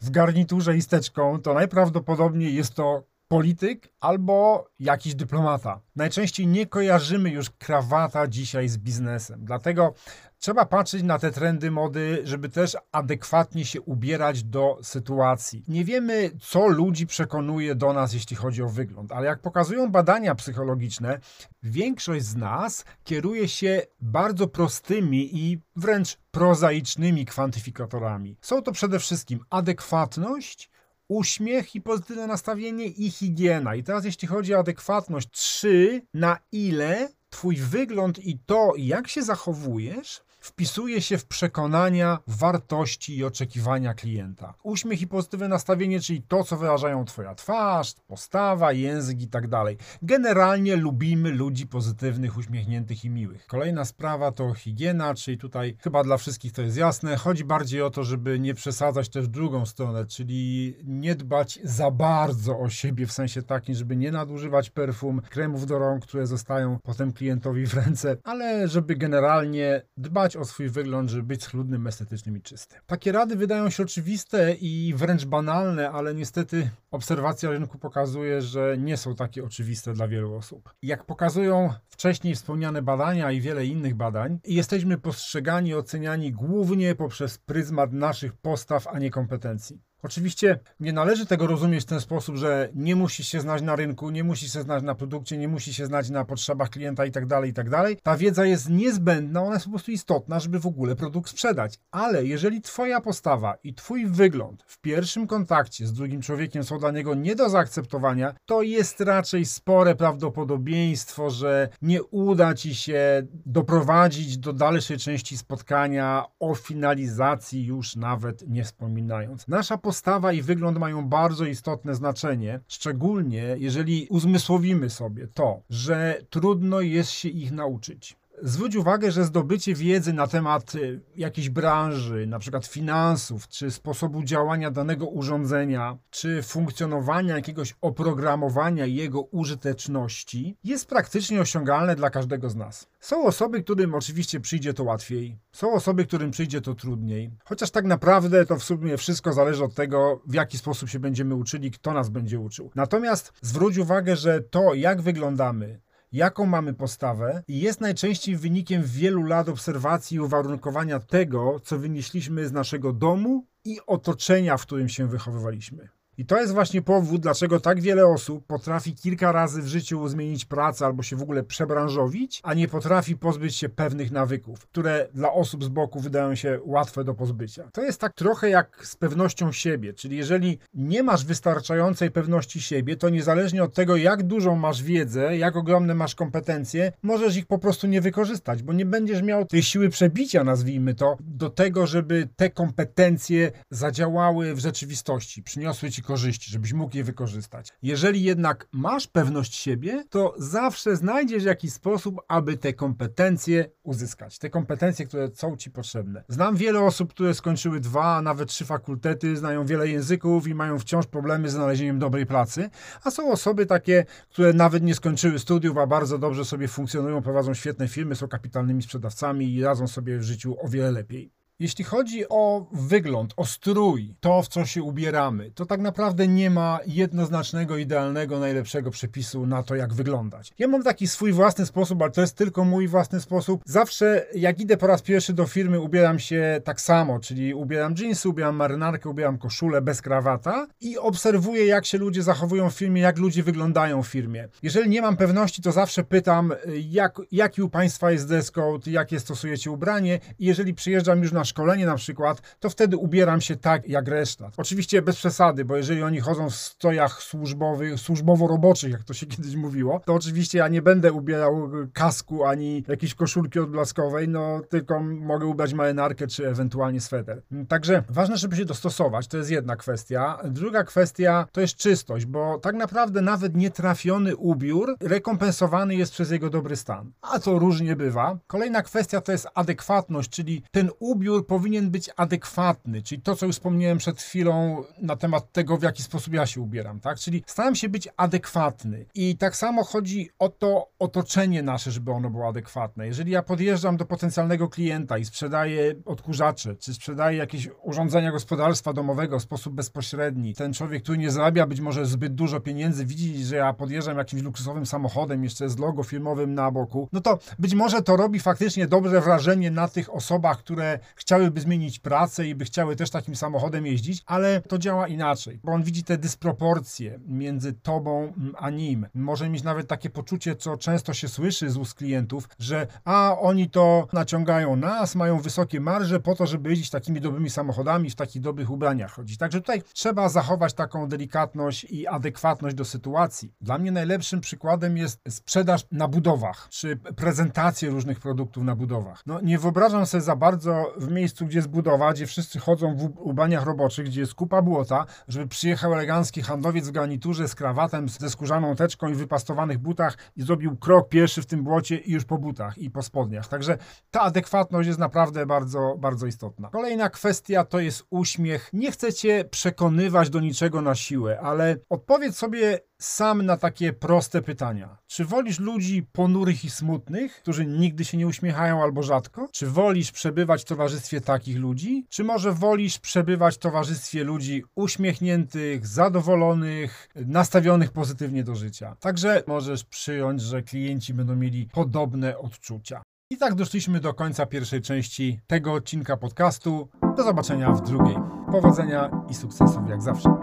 w 0.02 0.10
garniturze 0.10 0.78
i 0.78 0.82
z 0.82 0.88
teczką, 0.88 1.42
to 1.42 1.54
najprawdopodobniej 1.54 2.56
jest 2.56 2.74
to 2.74 3.04
polityk 3.34 3.90
albo 4.00 4.68
jakiś 4.80 5.16
dyplomata. 5.16 5.82
Najczęściej 5.96 6.48
nie 6.48 6.66
kojarzymy 6.66 7.30
już 7.30 7.50
krawata 7.50 8.28
dzisiaj 8.28 8.70
z 8.70 8.78
biznesem. 8.78 9.46
Dlatego 9.46 9.94
trzeba 10.40 10.66
patrzeć 10.66 11.04
na 11.04 11.20
te 11.20 11.32
trendy 11.32 11.72
mody, 11.72 12.22
żeby 12.24 12.50
też 12.50 12.78
adekwatnie 12.92 13.66
się 13.66 13.82
ubierać 13.82 14.44
do 14.44 14.78
sytuacji. 14.82 15.64
Nie 15.68 15.86
wiemy, 15.86 16.32
co 16.42 16.68
ludzi 16.68 17.08
przekonuje 17.08 17.76
do 17.76 17.94
nas, 17.94 18.14
jeśli 18.14 18.36
chodzi 18.36 18.64
o 18.64 18.70
wygląd, 18.70 19.12
ale 19.12 19.26
jak 19.26 19.40
pokazują 19.40 19.92
badania 19.92 20.36
psychologiczne, 20.36 21.20
większość 21.64 22.26
z 22.26 22.36
nas 22.36 22.86
kieruje 23.04 23.48
się 23.48 23.82
bardzo 24.02 24.48
prostymi 24.48 25.38
i 25.38 25.62
wręcz 25.76 26.18
prozaicznymi 26.32 27.26
kwantyfikatorami. 27.26 28.38
Są 28.42 28.62
to 28.62 28.72
przede 28.72 29.00
wszystkim 29.00 29.40
adekwatność, 29.50 30.70
uśmiech 31.14 31.76
i 31.76 31.82
pozytywne 31.82 32.28
nastawienie 32.28 32.86
i 32.86 33.12
higiena. 33.12 33.76
I 33.76 33.84
teraz 33.84 34.06
jeśli 34.06 34.28
chodzi 34.28 34.56
o 34.56 34.60
adekwatność, 34.60 35.30
trzy 35.32 36.02
na 36.14 36.40
ile 36.52 37.10
Twój 37.30 37.56
wygląd 37.56 38.20
i 38.20 38.40
to, 38.46 38.74
jak 38.78 39.08
się 39.08 39.24
zachowujesz, 39.24 40.22
wpisuje 40.44 41.02
się 41.02 41.18
w 41.18 41.26
przekonania, 41.26 42.20
wartości 42.28 43.18
i 43.18 43.24
oczekiwania 43.24 43.94
klienta. 43.94 44.54
Uśmiech 44.64 45.02
i 45.02 45.08
pozytywne 45.08 45.48
nastawienie, 45.48 46.00
czyli 46.00 46.22
to, 46.22 46.44
co 46.44 46.58
wyrażają 46.58 47.06
Twoja 47.06 47.36
twarz, 47.36 47.94
postawa, 48.08 48.72
język 48.72 49.22
i 49.22 49.28
tak 49.28 49.48
dalej. 49.48 49.78
Generalnie 50.02 50.76
lubimy 50.76 51.32
ludzi 51.32 51.68
pozytywnych, 51.68 52.38
uśmiechniętych 52.38 53.06
i 53.06 53.10
miłych. 53.10 53.48
Kolejna 53.48 53.86
sprawa 53.86 54.32
to 54.32 54.54
higiena, 54.54 55.16
czyli 55.16 55.38
tutaj 55.38 55.78
chyba 55.80 56.04
dla 56.04 56.18
wszystkich 56.18 56.52
to 56.52 56.62
jest 56.62 56.78
jasne. 56.78 57.16
Chodzi 57.18 57.44
bardziej 57.44 57.82
o 57.82 57.90
to, 57.90 58.04
żeby 58.04 58.40
nie 58.40 58.54
przesadzać 58.54 59.10
też 59.10 59.26
w 59.26 59.28
drugą 59.28 59.66
stronę, 59.66 60.06
czyli 60.06 60.76
nie 60.84 61.16
dbać 61.16 61.60
za 61.64 61.92
bardzo 61.92 62.60
o 62.60 62.70
siebie 62.70 63.08
w 63.08 63.12
sensie 63.12 63.42
takim, 63.42 63.76
żeby 63.76 63.96
nie 63.96 64.12
nadużywać 64.12 64.70
perfum, 64.70 65.22
kremów 65.22 65.66
do 65.66 65.80
rąk, 65.80 66.04
które 66.04 66.28
zostają 66.28 66.78
potem 66.84 67.14
klientowi 67.14 67.66
w 67.66 67.74
ręce, 67.74 68.18
ale 68.24 68.68
żeby 68.68 68.96
generalnie 68.96 69.82
dbać 69.98 70.33
o 70.36 70.46
swój 70.46 70.70
wygląd, 70.70 71.10
żeby 71.10 71.24
być 71.24 71.44
schludnym, 71.44 71.88
estetycznym 71.88 72.38
i 72.38 72.42
czystym. 72.42 72.80
Takie 72.86 73.12
rady 73.12 73.36
wydają 73.36 73.70
się 73.70 73.84
oczywiste 73.84 74.54
i 74.54 74.94
wręcz 74.96 75.26
banalne, 75.26 75.92
ale 75.92 76.16
niestety 76.16 76.70
obserwacja 76.92 77.50
rynku 77.50 77.78
pokazuje, 77.78 78.42
że 78.42 78.78
nie 78.78 78.98
są 78.98 79.16
takie 79.16 79.44
oczywiste 79.44 79.94
dla 79.94 80.08
wielu 80.08 80.36
osób. 80.36 80.74
Jak 80.82 81.06
pokazują 81.06 81.74
wcześniej 81.90 82.36
wspomniane 82.36 82.82
badania 82.82 83.32
i 83.32 83.42
wiele 83.42 83.66
innych 83.66 83.96
badań, 83.96 84.40
jesteśmy 84.48 84.98
postrzegani, 84.98 85.74
oceniani 85.74 86.32
głównie 86.32 86.96
poprzez 86.96 87.38
pryzmat 87.38 87.94
naszych 87.94 88.34
postaw, 88.34 88.88
a 88.88 89.00
nie 89.00 89.12
kompetencji. 89.12 89.82
Oczywiście 90.04 90.60
nie 90.80 90.94
należy 90.94 91.26
tego 91.26 91.48
rozumieć 91.48 91.84
w 91.84 91.86
ten 91.86 92.02
sposób, 92.02 92.36
że 92.36 92.70
nie 92.76 92.96
musi 92.96 93.24
się 93.24 93.42
znać 93.42 93.62
na 93.62 93.76
rynku, 93.76 94.10
nie 94.10 94.24
musi 94.24 94.50
się 94.50 94.62
znać 94.62 94.84
na 94.84 94.96
produkcie, 94.96 95.38
nie 95.38 95.48
musi 95.48 95.74
się 95.74 95.86
znać 95.86 96.10
na 96.10 96.26
potrzebach 96.26 96.70
klienta 96.70 97.06
itd., 97.06 97.28
tak 97.28 97.46
itd. 97.46 97.70
Tak 97.72 98.02
Ta 98.02 98.18
wiedza 98.18 98.46
jest 98.46 98.70
niezbędna, 98.70 99.44
ona 99.44 99.54
jest 99.54 99.66
po 99.66 99.72
prostu 99.72 99.92
istotna, 99.92 100.40
żeby 100.40 100.60
w 100.60 100.66
ogóle 100.66 100.96
produkt 100.96 101.30
sprzedać. 101.30 101.80
Ale 101.92 102.26
jeżeli 102.26 102.62
Twoja 102.62 103.02
postawa 103.02 103.58
i 103.64 103.74
Twój 103.74 104.06
wygląd 104.06 104.64
w 104.68 104.82
pierwszym 104.82 105.28
kontakcie 105.28 105.88
z 105.88 105.94
drugim 105.94 106.22
człowiekiem 106.22 106.64
są 106.64 106.80
dla 106.80 106.92
niego 106.92 107.16
nie 107.16 107.36
do 107.36 107.50
zaakceptowania, 107.50 108.34
to 108.46 108.62
jest 108.62 109.02
raczej 109.02 109.46
spore 109.46 109.96
prawdopodobieństwo, 109.96 111.30
że 111.30 111.70
nie 111.82 112.04
uda 112.04 112.54
Ci 112.54 112.76
się 112.76 113.28
doprowadzić 113.46 114.38
do 114.38 114.54
dalszej 114.54 114.98
części 114.98 115.38
spotkania 115.38 116.26
o 116.40 116.56
finalizacji 116.56 117.66
już 117.66 117.96
nawet 117.96 118.50
nie 118.50 118.64
wspominając. 118.64 119.48
Nasza 119.48 119.78
postawa 119.78 119.93
i 120.32 120.42
wygląd 120.42 120.78
mają 120.78 121.08
bardzo 121.08 121.46
istotne 121.46 121.96
znaczenie, 121.96 122.60
szczególnie 122.68 123.56
jeżeli 123.60 124.08
uzmysłowimy 124.10 124.90
sobie 124.90 125.28
to, 125.28 125.62
że 125.70 126.22
trudno 126.30 126.82
jest 126.82 127.12
się 127.12 127.30
ich 127.30 127.52
nauczyć. 127.52 128.23
Zwróć 128.42 128.76
uwagę, 128.76 129.12
że 129.12 129.24
zdobycie 129.24 129.76
wiedzy 129.76 130.14
na 130.14 130.28
temat 130.28 130.76
y, 130.76 131.02
jakiejś 131.16 131.50
branży, 131.50 132.28
na 132.28 132.40
przykład 132.40 132.66
finansów, 132.66 133.48
czy 133.48 133.72
sposobu 133.72 134.24
działania 134.24 134.72
danego 134.72 135.08
urządzenia, 135.08 135.98
czy 136.10 136.44
funkcjonowania 136.44 137.36
jakiegoś 137.36 137.76
oprogramowania 137.82 138.86
i 138.86 138.96
jego 138.96 139.22
użyteczności 139.22 140.58
jest 140.64 140.86
praktycznie 140.86 141.42
osiągalne 141.42 141.96
dla 141.96 142.10
każdego 142.10 142.50
z 142.50 142.56
nas. 142.56 142.88
Są 143.00 143.26
osoby, 143.26 143.64
którym 143.64 143.96
oczywiście 143.96 144.40
przyjdzie 144.40 144.74
to 144.74 144.84
łatwiej, 144.84 145.40
są 145.52 145.74
osoby, 145.74 146.06
którym 146.06 146.32
przyjdzie 146.32 146.62
to 146.62 146.76
trudniej, 146.76 147.32
chociaż 147.46 147.72
tak 147.72 147.86
naprawdę 147.86 148.46
to 148.46 148.56
w 148.56 148.64
sumie 148.64 148.98
wszystko 148.98 149.34
zależy 149.34 149.64
od 149.64 149.76
tego, 149.76 150.22
w 150.28 150.34
jaki 150.34 150.58
sposób 150.58 150.90
się 150.90 151.00
będziemy 151.00 151.36
uczyli, 151.36 151.72
kto 151.72 151.94
nas 151.94 152.10
będzie 152.10 152.40
uczył. 152.40 152.72
Natomiast 152.76 153.34
zwróć 153.42 153.78
uwagę, 153.78 154.16
że 154.16 154.42
to, 154.42 154.74
jak 154.74 155.02
wyglądamy, 155.02 155.82
jaką 156.14 156.46
mamy 156.46 156.74
postawę 156.74 157.44
i 157.48 157.60
jest 157.60 157.82
najczęściej 157.82 158.38
wynikiem 158.38 158.84
wielu 158.86 159.24
lat 159.24 159.50
obserwacji 159.50 160.18
i 160.18 160.20
uwarunkowania 160.20 161.00
tego, 161.00 161.60
co 161.64 161.80
wynieśliśmy 161.80 162.48
z 162.48 162.52
naszego 162.52 162.94
domu 162.94 163.48
i 163.66 163.80
otoczenia, 163.88 164.58
w 164.58 164.62
którym 164.62 164.90
się 164.90 165.08
wychowywaliśmy. 165.08 165.90
I 166.18 166.26
to 166.26 166.40
jest 166.42 166.54
właśnie 166.54 166.82
powód, 166.82 167.22
dlaczego 167.22 167.60
tak 167.60 167.82
wiele 167.82 168.08
osób 168.08 168.46
potrafi 168.48 168.96
kilka 168.96 169.32
razy 169.32 169.62
w 169.62 169.68
życiu 169.68 170.08
zmienić 170.08 170.46
pracę 170.46 170.86
albo 170.86 171.04
się 171.04 171.16
w 171.16 171.22
ogóle 171.22 171.44
przebranżowić, 171.44 172.40
a 172.44 172.54
nie 172.54 172.68
potrafi 172.68 173.18
pozbyć 173.18 173.56
się 173.56 173.70
pewnych 173.70 174.12
nawyków, 174.12 174.68
które 174.68 175.08
dla 175.14 175.34
osób 175.34 175.64
z 175.64 175.68
boku 175.68 176.00
wydają 176.00 176.36
się 176.36 176.60
łatwe 176.66 177.04
do 177.04 177.14
pozbycia. 177.14 177.70
To 177.74 177.84
jest 177.84 178.02
tak 178.02 178.14
trochę 178.14 178.50
jak 178.50 178.88
z 178.88 178.96
pewnością 178.96 179.52
siebie, 179.52 179.94
czyli 179.94 180.18
jeżeli 180.18 180.60
nie 180.74 181.04
masz 181.04 181.26
wystarczającej 181.26 182.12
pewności 182.12 182.62
siebie, 182.62 182.96
to 182.96 183.10
niezależnie 183.10 183.64
od 183.64 183.74
tego, 183.74 183.96
jak 183.96 184.24
dużą 184.24 184.56
masz 184.56 184.84
wiedzę, 184.84 185.38
jak 185.38 185.56
ogromne 185.56 185.96
masz 185.96 186.16
kompetencje, 186.16 186.92
możesz 187.04 187.38
ich 187.38 187.46
po 187.46 187.58
prostu 187.58 187.88
nie 187.88 188.02
wykorzystać, 188.02 188.64
bo 188.64 188.74
nie 188.74 188.86
będziesz 188.86 189.22
miał 189.22 189.46
tej 189.46 189.64
siły 189.64 189.90
przebicia, 189.90 190.44
nazwijmy 190.44 190.96
to, 190.96 191.18
do 191.20 191.50
tego, 191.50 191.88
żeby 191.88 192.30
te 192.36 192.50
kompetencje 192.50 193.52
zadziałały 193.70 194.56
w 194.56 194.60
rzeczywistości, 194.60 195.44
przyniosły 195.44 195.92
ci 195.92 196.03
korzyści, 196.04 196.52
żebyś 196.52 196.74
mógł 196.74 196.98
je 196.98 197.04
wykorzystać. 197.04 197.70
Jeżeli 197.82 198.24
jednak 198.24 198.68
masz 198.72 199.08
pewność 199.08 199.56
siebie, 199.56 200.04
to 200.10 200.36
zawsze 200.38 200.96
znajdziesz 200.96 201.44
jakiś 201.44 201.74
sposób, 201.74 202.22
aby 202.28 202.58
te 202.58 202.74
kompetencje 202.74 203.70
uzyskać. 203.84 204.40
Te 204.40 204.50
kompetencje, 204.50 205.06
które 205.06 205.30
są 205.34 205.58
ci 205.58 205.72
potrzebne. 205.72 206.24
Znam 206.28 206.56
wiele 206.56 206.82
osób, 206.82 207.10
które 207.10 207.34
skończyły 207.34 207.80
dwa, 207.80 208.16
a 208.16 208.22
nawet 208.22 208.50
trzy 208.50 208.66
fakultety, 208.66 209.38
znają 209.38 209.66
wiele 209.66 209.88
języków 209.88 210.48
i 210.48 210.56
mają 210.56 210.80
wciąż 210.80 211.08
problemy 211.08 211.50
z 211.50 211.52
znalezieniem 211.52 212.00
dobrej 212.00 212.26
pracy, 212.26 212.70
a 213.04 213.12
są 213.12 213.32
osoby 213.32 213.66
takie, 213.66 214.06
które 214.30 214.54
nawet 214.54 214.84
nie 214.84 214.96
skończyły 214.96 215.40
studiów, 215.40 215.78
a 215.78 215.88
bardzo 215.88 216.18
dobrze 216.18 216.46
sobie 216.46 216.68
funkcjonują, 216.68 217.22
prowadzą 217.22 217.54
świetne 217.54 217.88
firmy, 217.88 218.16
są 218.16 218.28
kapitalnymi 218.28 218.82
sprzedawcami 218.82 219.54
i 219.54 219.64
radzą 219.64 219.88
sobie 219.88 220.18
w 220.18 220.24
życiu 220.24 220.56
o 220.62 220.68
wiele 220.68 220.92
lepiej. 220.92 221.43
Jeśli 221.64 221.84
chodzi 221.84 222.30
o 222.30 222.68
wygląd, 222.72 223.34
o 223.38 223.46
strój, 223.46 224.16
to 224.20 224.42
w 224.42 224.48
co 224.48 224.66
się 224.66 224.84
ubieramy, 224.84 225.52
to 225.52 225.66
tak 225.66 225.82
naprawdę 225.82 226.28
nie 226.28 226.50
ma 226.50 226.80
jednoznacznego, 226.88 227.78
idealnego, 227.78 228.40
najlepszego 228.40 228.92
przepisu 228.92 229.46
na 229.46 229.64
to, 229.64 229.76
jak 229.76 229.94
wyglądać. 229.94 230.54
Ja 230.60 230.68
mam 230.68 230.84
taki 230.84 231.08
swój 231.08 231.34
własny 231.34 231.66
sposób, 231.66 232.02
ale 232.02 232.12
to 232.12 232.22
jest 232.22 232.38
tylko 232.38 232.66
mój 232.66 232.88
własny 232.88 233.22
sposób. 233.22 233.62
Zawsze, 233.66 234.26
jak 234.36 234.60
idę 234.60 234.78
po 234.78 234.88
raz 234.88 235.02
pierwszy 235.02 235.34
do 235.34 235.46
firmy, 235.46 235.80
ubieram 235.80 236.20
się 236.20 236.62
tak 236.64 236.82
samo, 236.82 237.20
czyli 237.20 237.54
ubieram 237.54 237.96
jeansy, 238.00 238.30
ubieram 238.30 238.56
marynarkę, 238.56 239.10
ubieram 239.10 239.38
koszulę 239.38 239.82
bez 239.82 240.02
krawata 240.02 240.68
i 240.82 240.98
obserwuję, 240.98 241.66
jak 241.66 241.86
się 241.86 241.98
ludzie 241.98 242.24
zachowują 242.24 242.70
w 242.70 242.74
firmie, 242.74 243.02
jak 243.02 243.18
ludzie 243.18 243.44
wyglądają 243.44 244.04
w 244.04 244.08
firmie. 244.08 244.48
Jeżeli 244.64 244.90
nie 244.90 245.02
mam 245.02 245.18
pewności, 245.18 245.62
to 245.62 245.72
zawsze 245.72 246.04
pytam, 246.04 246.54
jak, 246.90 247.22
jaki 247.32 247.62
u 247.62 247.70
Państwa 247.70 248.12
jest 248.12 248.28
dress 248.28 248.52
code, 248.52 248.92
jakie 248.92 249.20
stosujecie 249.20 249.72
ubranie 249.72 250.20
i 250.40 250.46
jeżeli 250.46 250.74
przyjeżdżam 250.74 251.22
już 251.22 251.32
na 251.32 251.44
szkolenie 251.54 251.86
na 251.86 251.96
przykład, 251.96 252.42
to 252.60 252.70
wtedy 252.70 252.98
ubieram 252.98 253.42
się 253.42 253.56
tak 253.56 253.90
jak 253.90 254.08
reszta. 254.08 254.52
Oczywiście 254.58 255.02
bez 255.02 255.16
przesady, 255.16 255.66
bo 255.66 255.78
jeżeli 255.78 256.04
oni 256.04 256.20
chodzą 256.20 256.50
w 256.50 256.56
strojach 256.56 257.24
służbowych, 257.24 257.94
służbowo-roboczych, 258.00 258.92
jak 258.92 259.04
to 259.04 259.14
się 259.14 259.26
kiedyś 259.34 259.56
mówiło, 259.56 260.02
to 260.06 260.14
oczywiście 260.14 260.58
ja 260.58 260.68
nie 260.68 260.82
będę 260.82 261.14
ubierał 261.14 261.70
kasku 261.94 262.46
ani 262.46 262.84
jakiejś 262.88 263.16
koszulki 263.16 263.60
odblaskowej, 263.60 264.28
no 264.28 264.62
tylko 264.70 265.00
mogę 265.00 265.46
ubrać 265.46 265.74
marynarkę 265.74 266.28
czy 266.28 266.48
ewentualnie 266.48 267.02
sweter. 267.02 267.42
Także 267.68 268.04
ważne, 268.10 268.38
żeby 268.38 268.56
się 268.56 268.66
dostosować, 268.66 269.28
to 269.28 269.38
jest 269.38 269.52
jedna 269.52 269.76
kwestia. 269.76 270.38
Druga 270.44 270.84
kwestia 270.84 271.48
to 271.52 271.62
jest 271.62 271.76
czystość, 271.76 272.26
bo 272.26 272.58
tak 272.58 272.76
naprawdę 272.76 273.22
nawet 273.22 273.56
nietrafiony 273.56 274.36
ubiór 274.36 274.96
rekompensowany 275.02 275.96
jest 275.96 276.12
przez 276.12 276.32
jego 276.32 276.50
dobry 276.50 276.76
stan. 276.76 277.12
A 277.22 277.40
to 277.40 277.60
różnie 277.60 277.96
bywa. 277.96 278.38
Kolejna 278.48 278.82
kwestia 278.82 279.22
to 279.22 279.32
jest 279.32 279.48
adekwatność, 279.54 280.30
czyli 280.30 280.64
ten 280.72 280.90
ubiór 281.00 281.43
powinien 281.44 281.92
być 281.92 282.10
adekwatny, 282.16 283.02
czyli 283.02 283.22
to, 283.22 283.36
co 283.36 283.46
już 283.46 283.56
wspomniałem 283.56 283.98
przed 283.98 284.22
chwilą 284.22 284.84
na 285.02 285.16
temat 285.16 285.52
tego, 285.52 285.78
w 285.78 285.84
jaki 285.84 286.04
sposób 286.04 286.34
ja 286.34 286.46
się 286.46 286.62
ubieram, 286.62 287.00
tak? 287.00 287.20
Czyli 287.20 287.44
staram 287.48 287.76
się 287.76 287.90
być 287.90 288.10
adekwatny. 288.18 289.06
I 289.16 289.38
tak 289.38 289.56
samo 289.56 289.84
chodzi 289.84 290.30
o 290.40 290.50
to 290.50 290.88
otoczenie 291.00 291.64
nasze, 291.64 291.92
żeby 291.92 292.12
ono 292.12 292.30
było 292.30 292.48
adekwatne. 292.48 293.08
Jeżeli 293.08 293.32
ja 293.32 293.44
podjeżdżam 293.44 293.98
do 293.98 294.06
potencjalnego 294.06 294.70
klienta 294.70 295.18
i 295.18 295.26
sprzedaję 295.26 295.96
odkurzacze, 296.06 296.76
czy 296.76 296.94
sprzedaję 296.94 297.38
jakieś 297.38 297.70
urządzenia 297.84 298.32
gospodarstwa 298.32 298.94
domowego 298.94 299.40
w 299.40 299.44
sposób 299.44 299.74
bezpośredni, 299.74 300.56
ten 300.56 300.74
człowiek, 300.74 301.04
który 301.04 301.18
nie 301.18 301.32
zarabia 301.32 301.68
być 301.68 301.80
może 301.80 302.06
zbyt 302.06 302.36
dużo 302.36 302.60
pieniędzy, 302.60 303.06
widzi, 303.06 303.46
że 303.46 303.56
ja 303.56 303.74
podjeżdżam 303.74 304.18
jakimś 304.18 304.42
luksusowym 304.42 304.86
samochodem, 304.86 305.44
jeszcze 305.44 305.70
z 305.70 305.78
logo 305.78 306.04
firmowym 306.04 306.54
na 306.54 306.72
boku, 306.72 307.10
no 307.12 307.22
to 307.22 307.40
być 307.60 307.74
może 307.74 308.02
to 308.02 308.18
robi 308.18 308.40
faktycznie 308.40 308.88
dobre 308.88 309.22
wrażenie 309.22 309.72
na 309.72 309.88
tych 309.88 310.14
osobach, 310.14 310.58
które 310.58 311.00
chciałyby 311.24 311.62
zmienić 311.62 312.00
pracę 312.00 312.48
i 312.48 312.56
by 312.56 312.66
chciały 312.66 312.96
też 312.96 313.10
takim 313.10 313.36
samochodem 313.36 313.86
jeździć, 313.86 314.24
ale 314.26 314.62
to 314.62 314.78
działa 314.78 315.08
inaczej, 315.08 315.60
bo 315.64 315.72
on 315.72 315.84
widzi 315.84 316.04
te 316.04 316.18
dysproporcje 316.18 317.20
między 317.28 317.74
tobą 317.74 318.24
mm, 318.24 318.54
a 318.58 318.70
nim. 318.70 319.08
Może 319.14 319.50
mieć 319.50 319.64
nawet 319.64 319.88
takie 319.88 320.10
poczucie, 320.10 320.56
co 320.56 320.78
często 320.78 321.14
się 321.14 321.28
słyszy 321.28 321.70
z 321.70 321.78
ust 321.78 321.94
klientów, 321.94 322.50
że 322.60 322.88
a 323.06 323.38
oni 323.40 323.70
to 323.70 324.08
naciągają 324.14 324.76
nas, 324.76 325.16
mają 325.16 325.40
wysokie 325.40 325.80
marże 325.80 326.20
po 326.20 326.36
to, 326.36 326.48
żeby 326.48 326.70
jeździć 326.70 326.90
takimi 326.90 327.22
dobrymi 327.22 327.50
samochodami, 327.50 328.10
w 328.10 328.16
takich 328.16 328.42
dobrych 328.42 328.70
ubraniach 328.70 329.12
chodzić. 329.12 329.38
Także 329.38 329.62
tutaj 329.62 329.82
trzeba 329.94 330.30
zachować 330.30 330.74
taką 330.74 331.08
delikatność 331.08 331.84
i 331.84 332.08
adekwatność 332.08 332.76
do 332.76 332.86
sytuacji. 332.86 333.54
Dla 333.62 333.78
mnie 333.78 333.92
najlepszym 333.92 334.42
przykładem 334.42 334.98
jest 334.98 335.22
sprzedaż 335.30 335.86
na 335.92 336.08
budowach, 336.08 336.68
czy 336.70 336.96
prezentacje 336.96 337.90
różnych 337.90 338.20
produktów 338.20 338.64
na 338.64 338.76
budowach. 338.76 339.24
No 339.26 339.42
nie 339.42 339.60
wyobrażam 339.60 340.06
sobie 340.06 340.22
za 340.22 340.36
bardzo 340.36 340.94
w 340.98 341.13
miejscu, 341.14 341.46
gdzie 341.46 341.58
jest 341.58 341.70
budowa, 341.70 342.14
gdzie 342.14 342.26
wszyscy 342.26 342.60
chodzą 342.60 342.96
w 342.96 343.04
ubraniach 343.20 343.66
roboczych, 343.66 344.06
gdzie 344.06 344.22
jest 344.22 344.34
kupa 344.34 344.62
błota, 344.62 345.06
żeby 345.28 345.48
przyjechał 345.48 345.94
elegancki 345.94 346.42
handlowiec 346.42 346.88
w 346.88 346.92
garniturze 346.92 347.48
z 347.48 347.56
krawatem, 347.56 348.10
ze 348.10 348.30
skórzaną 348.30 348.76
teczką 348.76 349.08
i 349.08 349.14
wypastowanych 349.14 349.78
butach 349.78 350.18
i 350.36 350.42
zrobił 350.42 350.78
krok 350.78 351.10
pierwszy 351.10 351.42
w 351.42 351.46
tym 351.46 351.64
błocie 351.64 351.98
i 351.98 352.12
już 352.12 352.26
po 352.26 352.38
butach 352.38 352.78
i 352.78 352.90
po 352.90 353.02
spodniach. 353.02 353.48
Także 353.48 353.78
ta 354.12 354.22
adekwatność 354.22 354.88
jest 354.88 355.00
naprawdę 355.00 355.46
bardzo, 355.46 355.96
bardzo 356.00 356.28
istotna. 356.28 356.70
Kolejna 356.70 357.10
kwestia 357.10 357.66
to 357.66 357.80
jest 357.80 358.06
uśmiech. 358.10 358.70
Nie 358.74 358.92
chcę 358.92 359.14
cię 359.14 359.46
przekonywać 359.52 360.30
do 360.30 360.40
niczego 360.40 360.82
na 360.82 360.96
siłę, 360.96 361.40
ale 361.40 361.76
odpowiedz 361.90 362.38
sobie 362.38 362.80
sam 363.04 363.46
na 363.46 363.58
takie 363.58 363.94
proste 363.94 364.42
pytania. 364.42 364.98
Czy 365.08 365.26
wolisz 365.26 365.60
ludzi 365.60 366.04
ponurych 366.12 366.66
i 366.66 366.70
smutnych, 366.70 367.36
którzy 367.36 367.66
nigdy 367.66 368.06
się 368.06 368.18
nie 368.18 368.28
uśmiechają 368.28 368.84
albo 368.84 369.04
rzadko? 369.04 369.48
Czy 369.52 369.68
wolisz 369.68 370.12
przebywać 370.12 370.62
w 370.62 370.66
towarzystwie 370.66 371.22
takich 371.22 371.58
ludzi? 371.58 372.06
Czy 372.10 372.24
może 372.24 372.52
wolisz 372.52 373.00
przebywać 373.00 373.56
w 373.56 373.60
towarzystwie 373.60 374.24
ludzi 374.24 374.64
uśmiechniętych, 374.76 375.88
zadowolonych, 375.88 377.10
nastawionych 377.16 377.92
pozytywnie 377.92 378.44
do 378.44 378.56
życia? 378.56 378.96
Także 379.00 379.44
możesz 379.48 379.84
przyjąć, 379.84 380.42
że 380.42 380.62
klienci 380.62 381.14
będą 381.14 381.36
mieli 381.36 381.68
podobne 381.74 382.38
odczucia. 382.38 383.02
I 383.30 383.38
tak 383.38 383.56
doszliśmy 383.56 384.00
do 384.00 384.14
końca 384.14 384.46
pierwszej 384.46 384.82
części 384.82 385.40
tego 385.48 385.74
odcinka 385.74 386.18
podcastu. 386.18 386.90
Do 387.18 387.24
zobaczenia 387.24 387.72
w 387.72 387.82
drugiej. 387.82 388.16
Powodzenia 388.52 389.12
i 389.30 389.34
sukcesów 389.34 389.90
jak 389.90 390.02
zawsze. 390.02 390.43